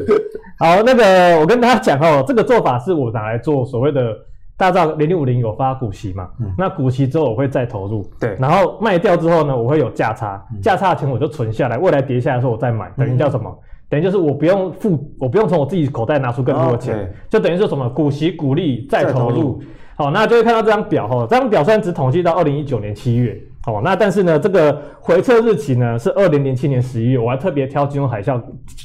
[0.59, 4.01] 好，那个我跟大家讲哦，这个做法是我拿来做所谓的。
[4.57, 6.29] 大家知道零零五零有发股息嘛？
[6.41, 13.51] 嗯、那股息之后我会再投入，对，然后卖掉之后呢，我会有价差，价、嗯、差的钱我就存下来，未来跌下来的时候我再买，等于叫什么？
[13.51, 19.61] 嗯、等于就是我不用付，我不用从我自己口袋拿出更多的钱，哦、就等于说什么股息股利再投入。
[19.95, 28.41] 好，那就会看到这张表哈，这张表虽然只统计到二零一九年七月，好，那但是呢，这个回撤日期呢是二零零七年十一月，我还特别挑金融海啸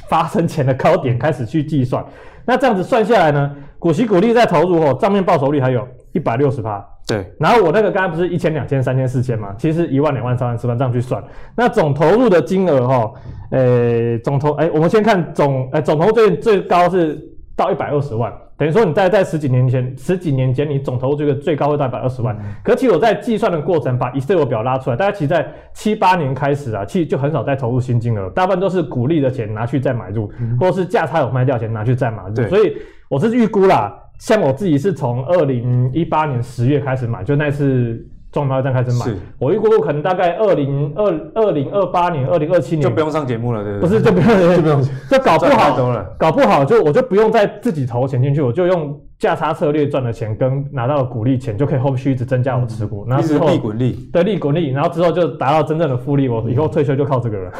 [0.10, 2.06] 发生前的高点开始去计算。
[2.46, 6.86] 那这样子算下来呢，股息股利再投入后，账面报酬率还有一百六十趴。
[7.08, 11.24] 对，然后我那个刚才不是一千、两千、三千、四千嘛，其实一万、两万、三万、四万这样去算，
[11.56, 13.12] 那总投入的金额哈，
[13.52, 17.18] 呃，总投，哎，我们先看总，哎，总投最最高是
[17.56, 18.34] 到一百二十万。
[18.58, 22.36] 等于说你在在十几年前，十几年前你总投入这个最高会到一百二十万。
[22.40, 32.48] 嗯、可其实我在计算的过程，把 Excel 表拉出来，大家其实在七八年开始啊，其实就很少再投入新金额，大部分都是股利的钱拿去再买入，嗯、或是价差有卖掉钱拿去再买入。
[32.48, 32.76] 所以
[33.10, 38.06] 我是预估啦，像我自己是从二零一八年十月开始买，就那次。
[38.30, 43.90] 中标站开始买，我预估可能大概二零二二零二八年、二零二七年就不用上节目了，对不对？
[43.90, 57.52] 不是，就不用， 就不用，就搞不好，搞不好就我就不用再自己投钱进去，我就用价差策略赚的钱跟拿到的股利钱就可以后续一直增加我持股，然后之后利滚利，对，利滚利，然后之后就达到真正的复利，我以后退休就靠这个了。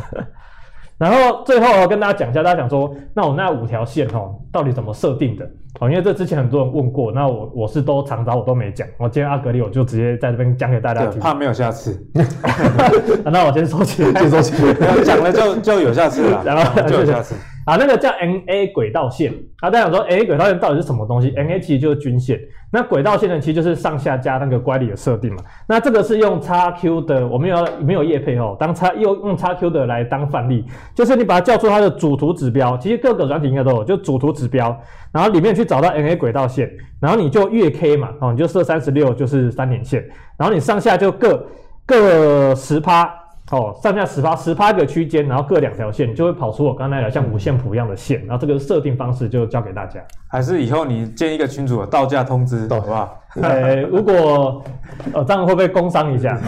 [0.98, 5.46] 然后最后我跟大家讲一下，大家想说，那我那五条线哦，到底怎么设定的？
[5.80, 11.20] 哦，因为这之前很多人问过，那我我是都常找我都没讲，我今天阿格力我就直接在这边讲给大家听。
[11.20, 12.04] 怕没有下次，
[13.26, 17.36] 那我先收起来， 先收起来， 讲了就就有下次了，然后就有下次。
[17.68, 22.40] 啊，那个叫 NA 轨道线啊，大家想说，NA 轨道线到底是什么东西？NA 其实就是均线，
[22.72, 25.44] 那轨道线呢，其实就是上下加那个乖离的设定嘛。
[25.68, 28.56] 那这个是用 XQ 的，我们有没有业配哦？
[28.58, 30.64] 当 X 用用 XQ 的来当范例，
[30.96, 34.74] 就是你把它叫出它的主图指标，其实各个软体应该都有，就主图指标，
[35.12, 40.02] 然后里面去找到 NA 轨道线，然后你就月 K 嘛，哦，你就设三十六就是三点线，
[40.38, 41.46] 然后你上下就各
[41.86, 43.14] 各十趴。
[43.52, 50.02] 哦，上下十八十八个区间，然后各两条线，就会跑出我刚才那条像五线谱一样的线，然后这个设定方式就交给大家。
[50.28, 53.18] 还是以后你建一个群组，到价通知，好不好？
[53.42, 54.64] 呃，如果
[55.14, 56.38] 呃这样会不会工商一下？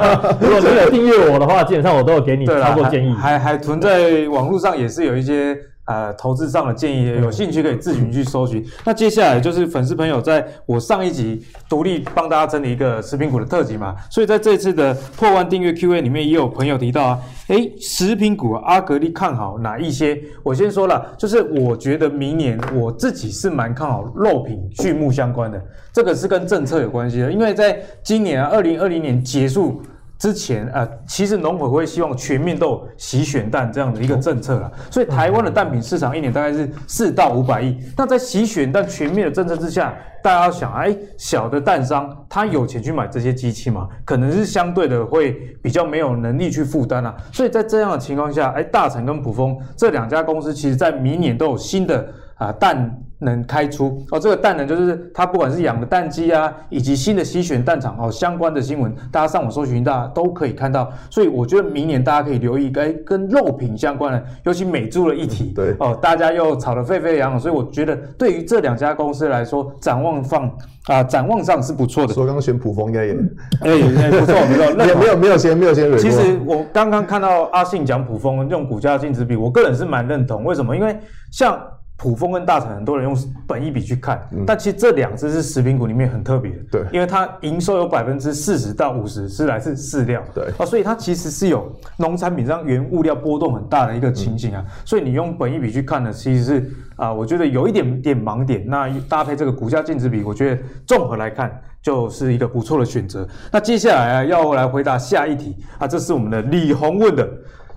[0.40, 3.14] 如果你有订阅我的话，基本上我都有给你操作建议。
[3.14, 5.56] 还还存在网络上也是有一些。
[5.90, 8.62] 呃，投资上的建议，有兴趣可以自行去搜寻。
[8.84, 20.20] 那接下来就是粉丝朋友在我上一集独立帮大家整理一个食品股的特辑嘛，所以在这次的破万订阅 Q&A 里面也有朋友提到啊，诶，食品股阿格力看好哪一些？
[20.42, 25.58] 我先说了，就是我觉得明年我自己是蛮看好肉品、畜牧相关的，
[25.98, 29.82] 这个是跟政策有关系的，因为在今年，二零二零年结束。
[30.16, 37.76] 之前啊、呃，其实农委会希望全面都有洗选蛋这样的一个政策了，所以台湾的蛋品市场一年大概是四到五百亿。
[37.96, 43.88] 那在洗选蛋全面的政策之下，大家要想，哎，小的蛋商他有钱去买这些机器吗？
[44.04, 45.32] 可能是相对的会
[45.62, 47.16] 比较没有能力去负担啊。
[47.32, 53.02] 所以在这样的情况下，哎，大成跟卜蜂这两家公司，其实在明年都有新的啊、呃、蛋。
[53.20, 60.88] 能开出哦，这个蛋能就是它不管是养的蛋鸡啊，以及新的吸选蛋场哦，相关的新闻，大家上网搜寻，大家都可以看到。
[61.10, 67.40] 所以我觉得明年大家可以留意，跟跟肉品相关的，尤其美猪的议题，对哦，大家又吵得沸沸扬扬。
[67.40, 72.14] 所以我觉得对于这两家公司来说，展望放啊、呃，展望上是不错的。
[72.14, 73.14] 所以刚刚选普丰应该也，
[73.66, 75.98] 哎、欸，不错，不错， 没有没有没有先没有先。
[75.98, 80.44] 其实我刚刚看到阿信讲卜蜂用股价净值比，我个人是蛮认同。
[80.44, 80.76] 为什么？
[80.76, 80.96] 因为
[81.32, 81.60] 像。
[81.98, 96.60] 卜蜂跟大成，很多人用本益比去看，嗯、但其实这两只是食品股里面很特别的，对，因为它营收有百分之四十到五十是来自饲料，对，啊，所以它其实是有农产品上原物料波动很大的一个情形啊，嗯、所以你用本益比去看呢，其实是
[96.94, 103.26] 啊、呃，我觉得有一点点盲点，那搭配这个股价净值比，我觉得综合来看就是一个不错的选择。
[103.50, 107.28] 那接下来啊，要来回答下一题啊，这是我们的李红问的。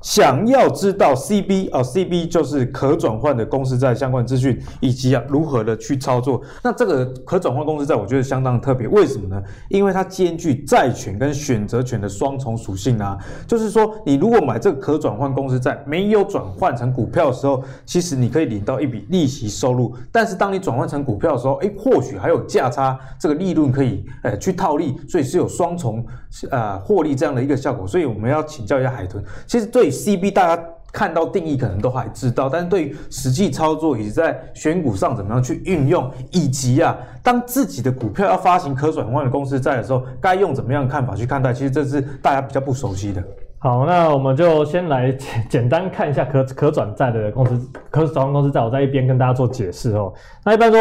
[0.01, 6.41] 想要知道 CB 哦，CB 就是可转换的公司债相关资讯，以及啊如何的去操作。
[6.63, 8.87] 那这个可转换公司债，我觉得相当特别。
[8.87, 9.39] 为什么呢？
[9.69, 13.15] 因为它兼具债权跟选择权的双重属性啊。
[13.45, 19.95] 就是说，你如果买这个可转换公司债，没有转换成股票的时候，其实你可以领到一笔利息收入。
[20.11, 26.03] 但是当你转换成股票的时候，诶，或许还有价差这个利润可以呃去套利，所以是有双重
[26.49, 27.85] 呃获利这样的一个效果。
[27.85, 29.90] 所以我们要请教一下海豚，其实对。
[29.91, 41.53] CB 大家看到定义可能都还知道，但是对于实际操作以及在选股上怎么样去运用，以及啊，当自己的股票要发行可转换的公司债的时候，该用怎么样的看法去看待？
[41.53, 43.23] 其实这是大家比较不熟悉的。
[43.63, 45.15] 好，那我们就先来
[45.47, 50.11] 简单看一下可可转债的公司，可转换公司债，我在一边跟大家做解释哦。
[50.43, 50.79] 那一般说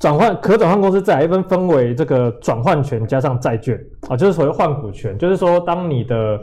[0.00, 3.78] 转换可转换公司债，一般分为这个转换权加上债券
[4.08, 6.40] 啊，就是所谓换股权，就是说当你的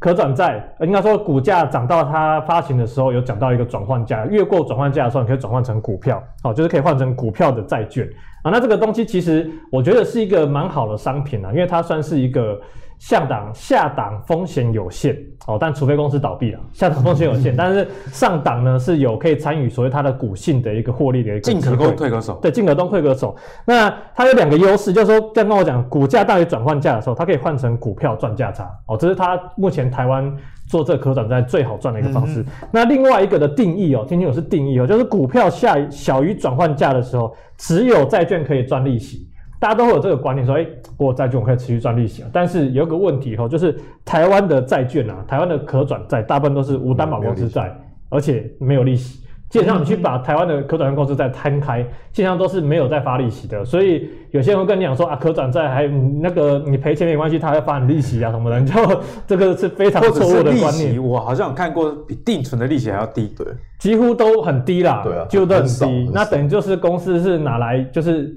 [0.00, 8.04] 可转债，应该说股价涨到它发行的时候，有讲到一个转换价，越过转换价的时候，你可以转换成股票，好，就是可以换成股票的债券
[8.42, 8.50] 啊。
[8.50, 12.60] 那这个东西其实我觉得是一个蛮好的商品啊，因为它算是一个。
[13.00, 17.56] 下档下档风险有限哦，但除非公司倒闭了，下档风险有限。
[17.56, 22.38] 但是上档呢是有可以参与所谓它的股性的一个获利的一个进可攻退可守。
[22.42, 23.34] 对，进可攻退可守。
[23.64, 30.30] 那它有两个优势，就是说刚刚我讲股价大于转换价的时候，它可以换成股票赚价差哦，这是它目前台湾
[30.66, 32.42] 做这可转债最好赚的一个方式。
[32.42, 39.26] 嗯、那另外一个的定义哦，听清楚是定义哦，就是股票下小于转换价的时候，只有债券可以赚利息。
[39.60, 42.30] 大家都会有这个观念，说，哎，我债券我可以持续赚利息啊。
[42.32, 47.70] 但是有一个问题哈，就是台湾的债券啊，台湾的可转债大部分都是无担保公司债，
[48.08, 49.20] 而且没有利息。
[49.50, 53.62] 基本上你去把台湾的可转债公司债摊开，基本上都是没有在发利息的。
[53.62, 60.96] 所以有些人会跟你讲说啊，可转债还那个你赔钱没关系，他还会发你利息啊什么的，就这个是非常错误的观念。
[61.04, 63.46] 我好像有看过比定存的利息还要低，对，
[63.78, 66.10] 几乎都很低啦，对啊，就都很低。
[66.14, 68.34] 那等于就是公司是拿来就是。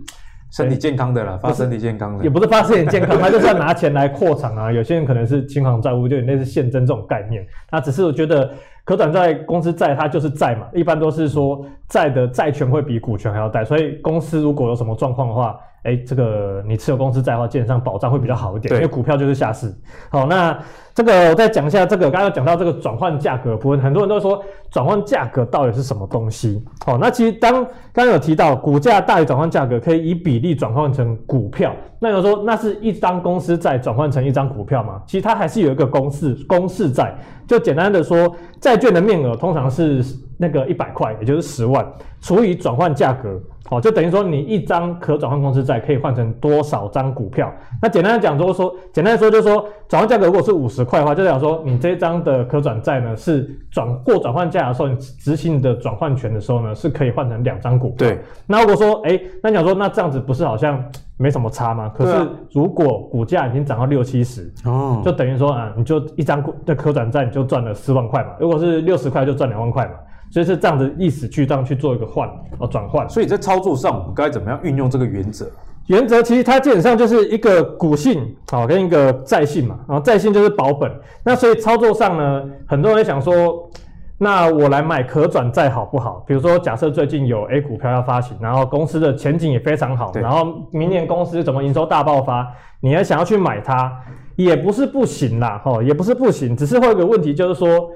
[0.53, 4.71] 身体健康的啦，发身体健康的，也不是发身体健康， 他就是要拿钱来扩厂啊。
[4.71, 7.43] 有些人可能是清偿债务，就有类似现增这种概念。
[7.71, 8.51] 那只是我觉得
[8.85, 15.57] 可转债公司债，它就是债嘛，一般都是说债的债权会比股权还要大，所以公司如果有什么状况的话。
[15.85, 19.69] 哎、欸，这个你持有公司债的话，基本上保障会比较好一点，因为股票就是下市。
[20.09, 20.57] 好，那
[20.95, 24.41] 这个我再讲一下这个，刚刚讲到这个转换价格部分，很多人都说
[24.71, 26.63] 转换价格到底是什么东西？
[26.85, 27.51] 好，那其实当
[27.91, 31.75] 刚刚有提到股价大于转换价格，可以以比例转换成股票。
[31.99, 35.01] 那有人说那是一张公司债转换成一张股票吗？
[35.05, 37.13] 其实它还是有一个公式，公式债
[37.45, 38.33] 就简单的说，
[38.73, 40.03] 债券的面额通常是
[40.35, 41.85] 那个一百块，也就是十万，
[42.19, 47.53] 除以转换价格，哦，就等于说你一张可转换公司债可以换成多少张股票？
[47.79, 58.07] 那简单的讲就是说，简单的说就是说，转换价格如果是五十块的话，就代表说你这张的可转债呢是转过转换价的时候，你执行你的转换权的时候呢是可以换成两张股票。
[58.07, 58.17] 对。
[58.47, 60.83] 那如果说，哎，那你想说，那这样子不是好像
[61.17, 61.89] 没什么差嘛？
[61.89, 68.29] 可是如果股价已经涨到六七十，哦，就等于说啊，你就一张股的可转债你就赚了四万块嘛。
[68.39, 69.93] 如果是六十块就赚两万块嘛。
[70.31, 73.07] 所以是这样的意思，去这样去做一个换哦转换。
[73.07, 75.45] 所以在操作上，我们该怎么样运用这个原则？
[75.85, 79.77] 原则其实它基本上就是一个股性好跟一个债性嘛。
[79.87, 80.91] 然后债性就是保本。
[81.23, 83.69] 那所以操作上呢，很多人想说，
[84.23, 86.23] 那我来买可转债好不好？
[86.25, 93.91] 比如说，假设最近有 A 股票要发行，然后公司的前景也非常好，然后明年公司怎么营收大爆发，你还想要去买它，
[94.35, 97.91] 也不是不行啦，哈，也不是不行，只是会有个问题，就是说。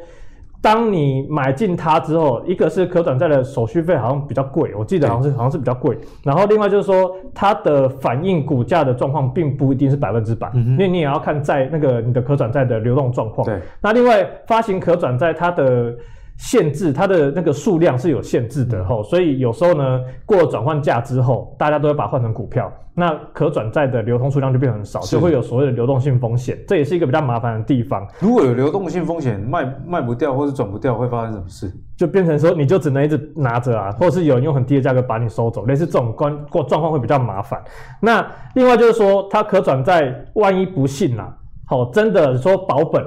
[0.60, 5.96] 当你买进它之后，一个是可转债的手续费好像比较贵，我记得好像是好像是比较贵。
[6.24, 13.46] 然后另外就是说，它的反映股价的状况并不一定是百分之百，因为你也要看在那个你的可转债的流动状况。
[13.46, 13.62] 对。
[13.80, 15.94] 那另外发行可转债它的。
[16.38, 28.08] 限制它的那个数量是有限制的吼，所以有时候呢，过了转换价之后，大家都会把它换成股票，那可转债的流通数量就变很少，就会有所谓的流动性风险，这也是一个比较麻烦的地方。
[28.20, 31.74] 如果有流动性风险，卖卖不掉或是转不掉，会发生什么事？
[31.98, 37.60] 就变成说，你就只能一直拿着啊，或者是有人用很低的价格把你收走，类似这种关过状况会比较麻烦。
[38.00, 38.24] 那
[38.54, 43.04] 另外就是说，它可转债万一不幸啦，好，真的说保本。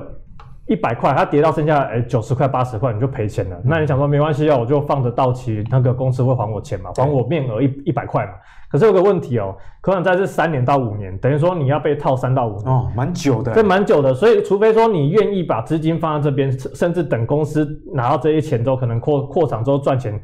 [0.71, 3.57] 一百块，它跌到剩下诶九十块八十块，你就赔钱了。
[3.57, 8.33] 嗯、那你想说没关系啊，我就放着到期，那个公司会还我钱嘛，还我面额一一百块嘛。
[8.71, 14.15] 可是有个问题哦，可能在这三年到五年，等于说你要被套三到五年哦，蛮久的，这蛮久的。
[14.15, 20.17] 所以除非说你愿意把资金放在这边，甚至等公司拿到这些钱之后，可能扩扩厂之后赚钱，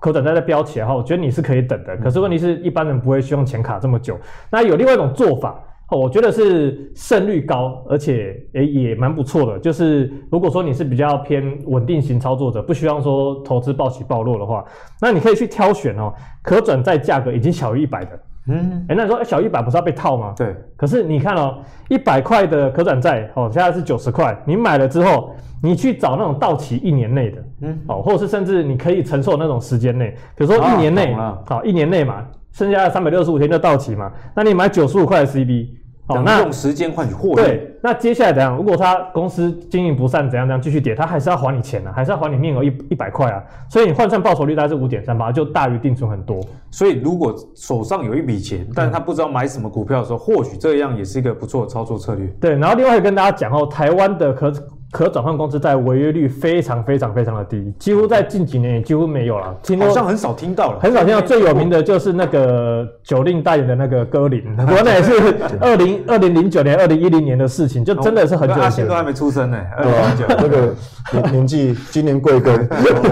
[0.00, 1.96] 可等再再飙起来哈，我觉得你是可以等的。
[1.98, 4.18] 可是问题是一般人不会希望钱卡这么久。
[4.50, 5.54] 那有另外一种做法。
[5.90, 9.58] 我觉得是胜率高，而且诶也蛮不错的。
[9.58, 14.64] 就是如果说你是比较偏稳定型操作者，不希望说投资暴起暴落的话，
[15.00, 18.10] 那你可以去挑选哦，可转债价格已经小于一百的。
[18.48, 20.34] 嗯，诶那你说诶小于一百不是要被套吗？
[20.36, 20.54] 对。
[20.76, 31.14] 可是你看哦，一百块的可转债哦，现在是九十块，你买了之后，你去找那种到期一年内的，嗯，哦，或者是甚至你可以承受那种时间内，比如说一年内，
[31.46, 32.26] 好，一年内嘛。
[32.54, 35.66] 剩下的三百六十五天就到期嘛，那你买九十五块的 CB，
[36.06, 37.34] 哦，那用时间换取获利。
[37.34, 38.56] 对，那接下来怎样？
[38.56, 43.42] 如果他公司经营不善，怎样怎样继续跌，他还是要还你钱啊，还是要还你面额一一百块啊。
[43.68, 46.40] 所以你换算报酬率大概是五点三八，就大于定存很多。
[46.70, 52.26] 所以如果手上有一笔钱，但是他不知道买什么股票的时候，或许这样也是一个不错的操作策略。
[52.40, 54.52] 对，然后另外跟大家讲哦，台湾的可。
[54.94, 59.52] 可转换公司在违约率非常非常非常的低，几乎在近几年也几乎没有了。
[59.60, 61.20] 听好像很少听到了，很少听到。
[61.20, 68.54] 最有名的就是那个九令代言的那个歌林， 国内是二零二零零九年、二零一零年的事情，就真的是很久。
[68.54, 70.72] 阿信都还没出生呢，对啊，那个
[71.10, 72.52] 年年纪今年贵庚？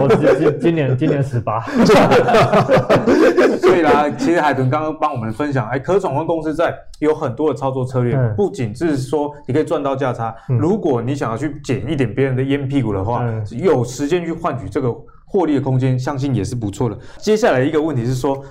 [0.00, 0.06] 我
[0.38, 1.62] 今今年今年十八。
[3.58, 11.60] 所以啦，其实海豚刚刚帮我们分享，哎，可转换公司在有很多的操作策略，不仅是说你可以赚到价差，如果你想要去。
[11.80, 14.94] 捡一点别人的烟屁股的话，嗯、有时间去换取这个
[15.32, 16.98] 获利的空间，相信也是不错的。
[17.16, 18.44] 接下来一个问题是说，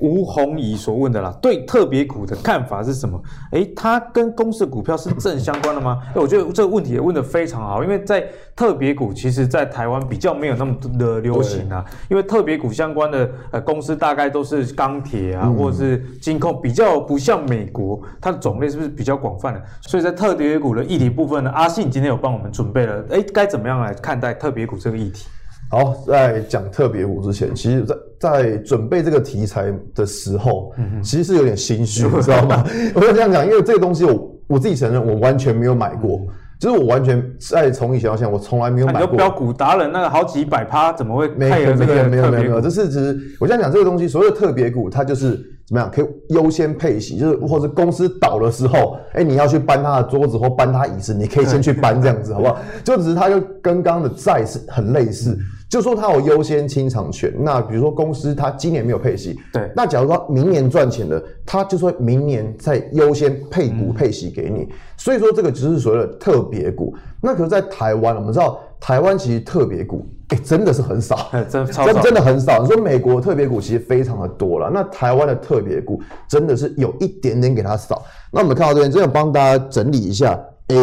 [0.00, 3.22] 吴宏怡所问的啦，对特别股的看法是什么？
[3.52, 6.02] 诶，它跟公司股票是正相关的吗？
[6.12, 11.84] 诶我觉得这个问题也问得非常好，因为在特别股，其实在台湾比较没有那么的流行啊。
[12.10, 19.62] 因为特别股相关的呃公司大概都是钢铁啊，嗯、或者是金控，比较不像美国，它的种类是不是比较广泛的？
[19.82, 25.26] 所以在特别股的议题部分呢，阿信今天有帮我们准备了，诶，该怎么样来看待特别股这个议题？
[25.70, 32.64] 好，在讲特别股之前，其实在，在在准备这个题材的时候，嗯、其实是有点心虚，你知道吗？
[32.94, 36.28] 我要这样讲，因为这个东西我我自己承认，我完全没有买过，嗯、
[36.60, 39.16] 就是我完全在从以前到现在，我从来没有买过。
[39.16, 42.04] 标股达人那个好几百趴，怎么会没有这个？
[42.04, 52.58] 没有没有没有，这是只是我现在讲这个东西，所有的特别股，它就是怎么样，可以优先配息，就是或者公司倒的时候，哎，你要去搬他的桌子或搬他椅子，你可以先去搬这样子，好不好？
[52.84, 55.38] 就只是它就跟刚刚的债是很类似。
[55.74, 66.94] 嗯就说它有优先清偿权，那比如说公司它今年没有配息，对，那假如说明年赚钱的，它就说明年再优先配股配息给你，嗯、所以说这个就是所谓的特别股。
[67.20, 72.62] 那可是，在台湾，我们知道台湾其实特别股，哎、欸，真的是很少， 真真真的很少。
[72.62, 78.00] 你说美国特别股其实非常的多了，那台湾的特别股真的是有一点点给它少。
[78.30, 80.38] 那我们看到这边，真的帮大家整理一下，
[80.68, 80.76] 哎，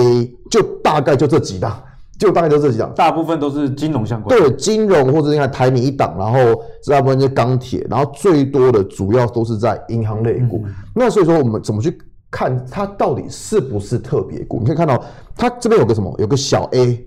[0.49, 1.81] 就大概就这几档。
[2.21, 4.37] 就大概就这几档，大部分都是金融相关。
[4.37, 10.61] 对，金融或者你看台米一档，然后大部分就是钢铁，然后最多的主要都是在银行类股。
[10.63, 11.97] 嗯、那所以说我们怎么去
[12.29, 14.59] 看它到底是不是特别股？
[14.59, 15.03] 你可以看到
[15.35, 16.13] 它这边有个什么？
[16.19, 17.03] 有个小 a，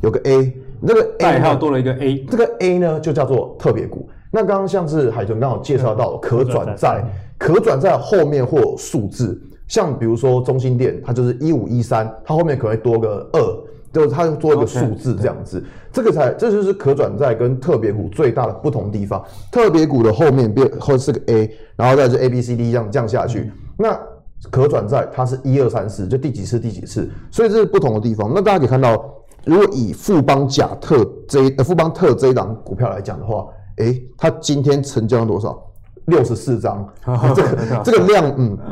[0.00, 4.08] 有个 a，那个 a 代号多了一个 a，这个 a 呢就叫做特别股。
[4.30, 7.04] 那刚刚像是海豚刚好介绍到可转债，
[7.36, 9.38] 可转债后面或有数字，
[9.68, 13.65] 像比如说中心店，它就是一五一三，它后面可能会多个二。
[13.96, 19.24] 就是它做一个数字这样子，这个才这就是可转债跟特别股最大的不同地方。
[19.50, 23.50] 特别股的后面变后是个 A，然后再是 A B C D 这样降下去。
[23.78, 23.98] 那
[24.50, 28.30] 可转债它是一二三四，就第几次第几次，所以这是不同的地方。
[28.34, 29.02] 那大家可以看到，
[29.46, 33.46] 如果以富邦甲特这呃富邦特这一档股票来讲的话，
[33.78, 35.58] 诶，它今天成交了多少？
[36.04, 36.86] 六十四张，
[37.34, 38.58] 这个这个量嗯。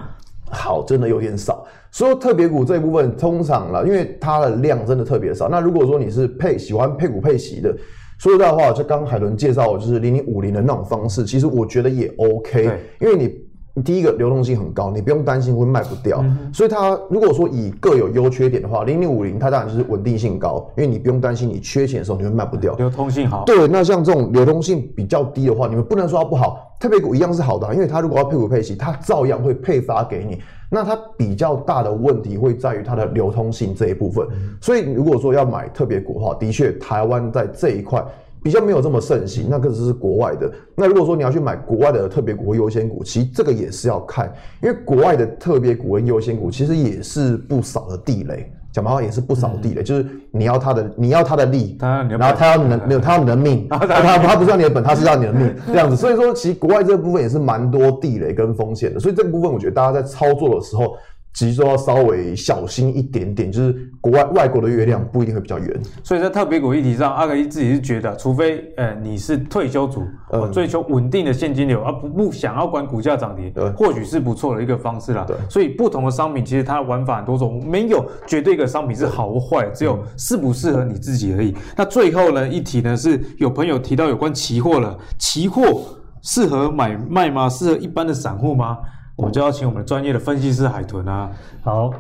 [0.51, 1.65] 好，真的有点少。
[1.95, 5.49] 说特别股这一部分，通常啦，因为它的量真的特别少。
[5.49, 7.73] 那如果说你是配喜欢配股配息的，
[8.19, 12.69] 说实在话，就刚海伦介绍，就是零零五零的那种方式，其实我觉得也 OK，
[13.01, 13.45] 因为你。
[13.85, 22.73] 第一个流动性很高，你不用担心会卖不掉，嗯、所以它如果说以各有优缺点的话，零零五零它当然就是稳定性高，因为你不用担心你缺钱的时候你会卖不掉。
[22.77, 23.43] 流通性好。
[23.45, 30.41] 对，那像这种流通性比较低的话，你们不能说它不好，特别股一样是好的，因为它如果要配股配息，它照样会配发给你。
[30.75, 34.27] 那它比较大的问题会在于它的流通性这一部分。
[34.33, 38.05] 嗯、所以如果说要买特别股的话，的确台湾在这一块。
[38.43, 40.53] 比较没有这么盛行，那个只是国外的。
[40.77, 44.31] 那如果说你要去买国外的特别股或优先股，其实这个也是要看，
[44.63, 48.53] 因为国外的特别股跟优先股其实也是不少的地雷。
[48.75, 55.95] 讲白话也是不扫地雷，嗯、就是你要他的，你要他的利，然后他要你的没有，他要你的命， 他他不是要你的本，他是要你的命 这样子。
[55.97, 58.99] 所以说，其实国外这个部分也是蛮多地雷跟风险的。
[58.99, 60.97] 所以这个部分，我觉得大家在操作的时候。
[61.35, 65.83] 其实说要稍微小心一点点，就是国外外国的月亮不一定会比较圆。
[66.05, 75.25] 所以在特别股议题上，阿格一自己是觉得，除非呃你是退休族，呃追求稳定的现金流，而不不想要管股价涨跌，对或许是不错的一个方式啦。
[75.27, 81.53] 对，所以不同的商品其实它的玩法很多种，没有绝对一个商品是好或坏，只有适不适合你自己而已。
[81.77, 85.83] 那最后呢一题呢是有朋友提到有关期货了，期货
[86.23, 87.49] 适合买卖吗？
[87.49, 88.79] 适合一般的散户吗？
[89.17, 91.31] 我们就要请我们专业的分析师海豚啊，
[91.63, 91.91] 好，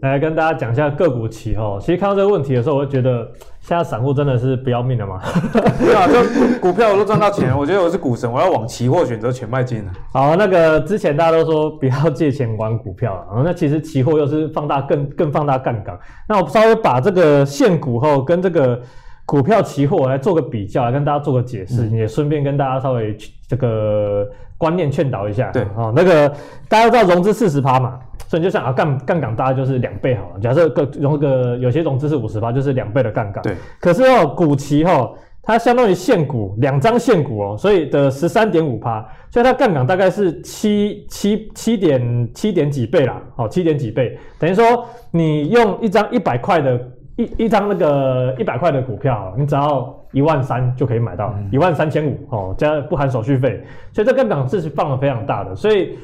[0.00, 1.78] 来跟大家讲一下个股期哦。
[1.80, 3.28] 其实看到这个问题的时候，我就觉得
[3.60, 5.20] 现在散户真的是不要命了嘛？
[5.78, 9.92] 对啊，就股票我都赚到钱，我觉得我是股神，我要往期货选择权迈进了。
[10.12, 15.98] 好，那个之前大家都说不要借钱玩股票了，然后那其实期货又是放大更更放大杠杆。
[16.26, 18.80] 那我稍微把这个现股后跟这个
[19.24, 23.16] 股票期货来做个比较，来跟大家做个解释，嗯、也顺便跟大家稍微
[23.52, 24.26] 这个。
[24.62, 26.28] 观念劝导一下，对，哦，那个
[26.68, 27.98] 大家都知道融资四十趴嘛，
[28.28, 30.40] 所以你就想啊，杠杠杆大概就是两倍好了。
[30.40, 33.42] 假设个融个有些融资是五十趴，就是两倍的杠杆。
[33.42, 46.80] 对，可是哦，股期哈、哦，它相当于现股两张现股哦，所以的十三点五趴，所以它杠杆大概是七七七点七点几倍啦，哦，七点几倍，等于说你用一张一百块的。
[47.18, 55.98] 一一张那个一百块的股票，你只要一万三就可以买到一万三千五哦，加不含手续费，所以这杠杆是放的非常大的，所以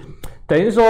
[0.47, 0.83] 等于说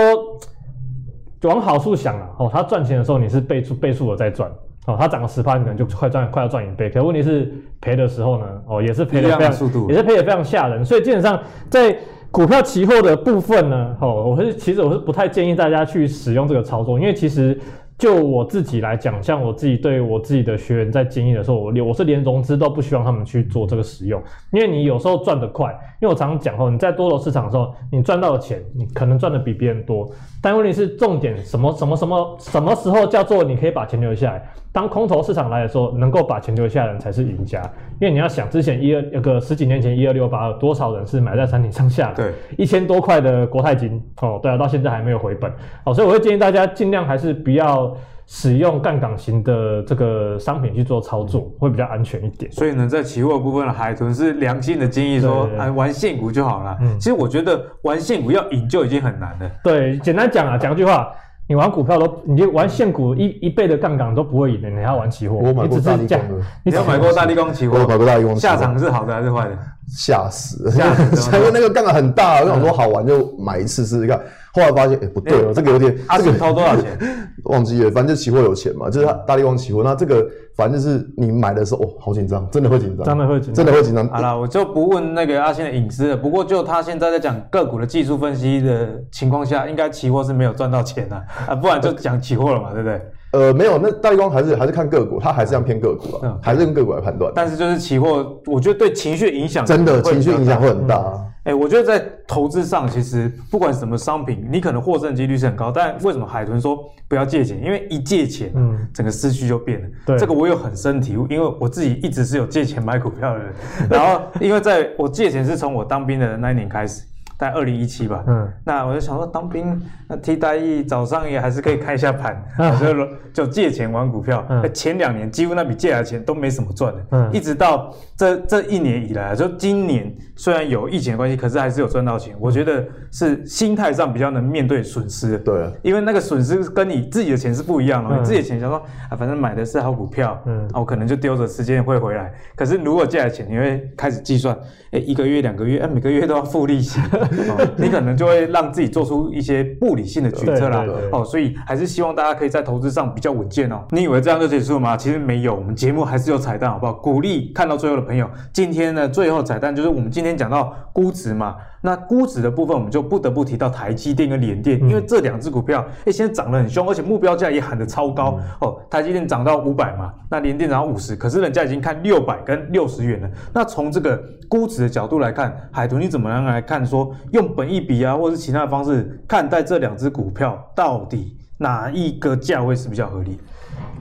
[1.42, 4.50] 往好处想啊，哦，它赚钱的时候你是倍数倍数的在赚
[4.86, 11.96] 哦，它涨了十趴，你可能就快赚快要赚一倍，可问题是赔的时候呢，哦，也是赔的非常速度，也是赔的非常吓人，所以基本上在
[12.30, 17.58] 股票期货的部分呢，哦，我是其实我是不太建议大家去使用这个操作，因为其实。
[17.98, 24.22] 就我自己来讲，像我自己对我自己的学员在经营的时候，我连我是连融资都不希望他们去做这个使用，
[24.52, 30.08] 因为你有时候赚得快，因为我常常讲哦，你在多头市场的时候，你赚到的钱，你可能赚的比别人多，
[30.40, 34.48] 但问题是重点什么什么什么什么时候叫做你可以把钱留下来？
[34.72, 37.60] 当空头市场来的时候，能够把钱留下来的人才是赢家，
[38.00, 45.50] 因为你要想之前一二那个十几年前一二六八有多少人是买在山顶上下的，对，一千多块的国泰金哦，对啊，到现在还没有回本，
[45.84, 47.96] 哦，所以我会建议大家尽量还是不要。
[48.30, 52.52] 使用杠杆型的这个商品去做操作，会比较安全一点。
[52.52, 56.76] 所以呢，在期货部分的海豚是良心的建议说，说对对对啊，玩现股就好了。
[56.82, 59.50] 嗯，其实我觉得玩现股要赢就已经很难了。
[59.64, 61.10] 对，简单讲啊，讲句话，
[61.48, 65.36] 你玩股票都，你就玩现股一一倍的杠杆都不会赢的，你还要玩期货？
[65.36, 66.20] 我买过大立光，
[66.62, 67.78] 你要买过大立光期货？
[67.78, 69.58] 我买过大立光，下场是好的还是坏的？
[69.88, 70.70] 吓死！
[70.70, 71.34] 吓死！
[71.38, 74.20] 因为那个杠杆很大，我想说好玩就买一次试试看。
[74.52, 76.98] 后来发现，哎、欸，不对了，欸、这个有点，阿信掏多少钱？
[77.44, 79.82] 忘记了，反正就期货有钱嘛，就是他大立光期货。
[79.82, 80.28] 那这个
[80.58, 84.08] 反正就是你买的时候，哦，好紧张，真的会紧张，真的会紧张，真的会紧张。
[84.08, 86.16] 好了，我就不问那个阿信的隐私了。
[86.16, 93.00] 不过就他现在在讲个股的技术分析的情况下，应该期货是没有赚到钱的啊， 啊，不然就讲期货了嘛，对不对？
[93.30, 97.30] 呃，没有，那大立光还是还是看个股，它还是要偏个股啊，嗯、还是用个股来判断。
[97.36, 101.24] 但是就是期货，我觉得对情绪影响真的情绪影响会很大。
[101.48, 105.72] 欸，我觉得在投资上，其实不管什么商品，你可能获胜几率是很高。
[105.72, 106.78] 但为什么海豚说
[107.08, 107.62] 不要借钱？
[107.64, 109.88] 因为一借钱，嗯，整个思绪就变了。
[110.04, 113.52] 对，这个我有很深体悟，因为我自己一直是有借钱买股票的人。
[113.90, 117.02] 然后，因为在我借钱是从我当兵的那一年开始。
[117.38, 122.42] 在二零一七吧，嗯，那我就想说当兵，那替代役早上也还是可以看一下盘，
[122.80, 124.44] 就、嗯、就借钱玩股票。
[124.48, 132.34] 嗯、前两年几乎那笔借来的钱都没什么赚的，嗯，一直到这这一年以来，就今年虽然有疫情的关系，可是还是有赚到钱。
[132.40, 142.32] 我觉得是心态上比较能面对损失，对，因为那个损失跟你自己的钱是不一样的，嗯、你自己的钱想说啊，反正买的是好股票，嗯，我可能就丢着时间会回来。
[142.56, 144.56] 可是如果借来钱，你会开始计算，
[144.90, 147.00] 哎、欸，一个月两个月，哎，每个月都要付利息。
[147.30, 153.84] 哦、 你可能就会让自己做出一些不理性的决策啦，哦，所以还是希望大家可以在投资上比较稳健哦。
[153.90, 154.96] 你以为这样就结束了吗？
[154.96, 156.92] 其实没有，我们节目还是有彩蛋，好不好？
[156.92, 161.56] 鼓励看到最后的朋友，今天呢，最后彩蛋就是我们今天讲到估值嘛。
[161.80, 168.80] 那估值的部分，我们就不得不提到台积电跟联电，因为这两只股票，哎，现在涨得很凶，而且目标价也喊得超高哦。
[168.90, 173.30] 台积电涨到五百嘛，那联电涨到五十，可是人家已经看六百跟六十元了。
[173.52, 176.84] 那从这个估值的角度来看，海豚你怎么样来看？
[176.84, 183.38] 说用本益比啊，或者是其他的方式看待这两只股票，到底哪一个价位是比较合理？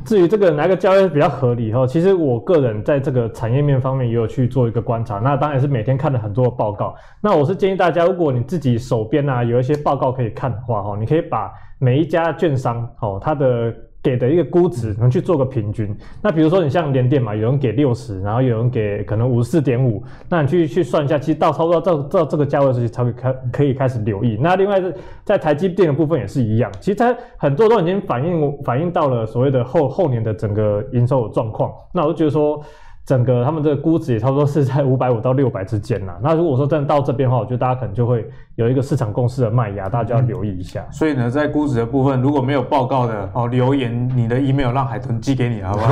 [0.05, 6.95] 至于这个哪个交易比较合理哈，其实我个人在这个产业面方面也有去做一个观察，那当然是每天看了很多的报告。
[7.21, 13.73] 那我是建议大家，如果你自己手边啊有一些报告可以看的话哈，你可以把每一家券商哦它的。
[14.07, 24.37] 给的一个估值能去做个平均，那比如说你像联电嘛，有人给六十，然后有人给可能五十四点五，那你去去算一下，其实到差不多到到这个价位的时候才会开可以开始留意。
[24.39, 24.95] 那另外是
[25.25, 31.69] 在台积电的部分也是一样，其实它很多都已经反映反映到了所谓的后后年的整个营收状况。
[31.91, 32.63] 那我就觉得说。
[33.07, 36.19] 整个他们这个估值也差不多是在 五百五到六百之间啦。
[36.21, 40.85] 那如果说真的到这边的话，我觉得大家可能就会有一个市场共识的卖压，大家就要留意一下。
[40.91, 45.87] 所以呢，在估值的部分，如果没有报告的哦，留言你的 email 让海豚寄给你，好不好？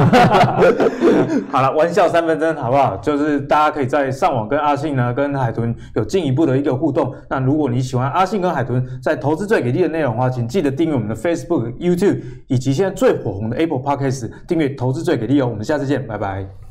[1.49, 2.97] 好了，玩笑三分真，好不好？
[2.97, 7.16] 就是大家可以在上网跟阿信呢，跟海豚有进一步的一个互动。
[7.30, 15.47] 那如果你喜欢阿信跟海豚在投资最给力的内容的话，请记得订阅我们的 Facebook、YouTube 以及现在最火红的 Apple Podcast，订阅投资最给力哦。
[15.47, 16.64] 我们下次见，拜拜。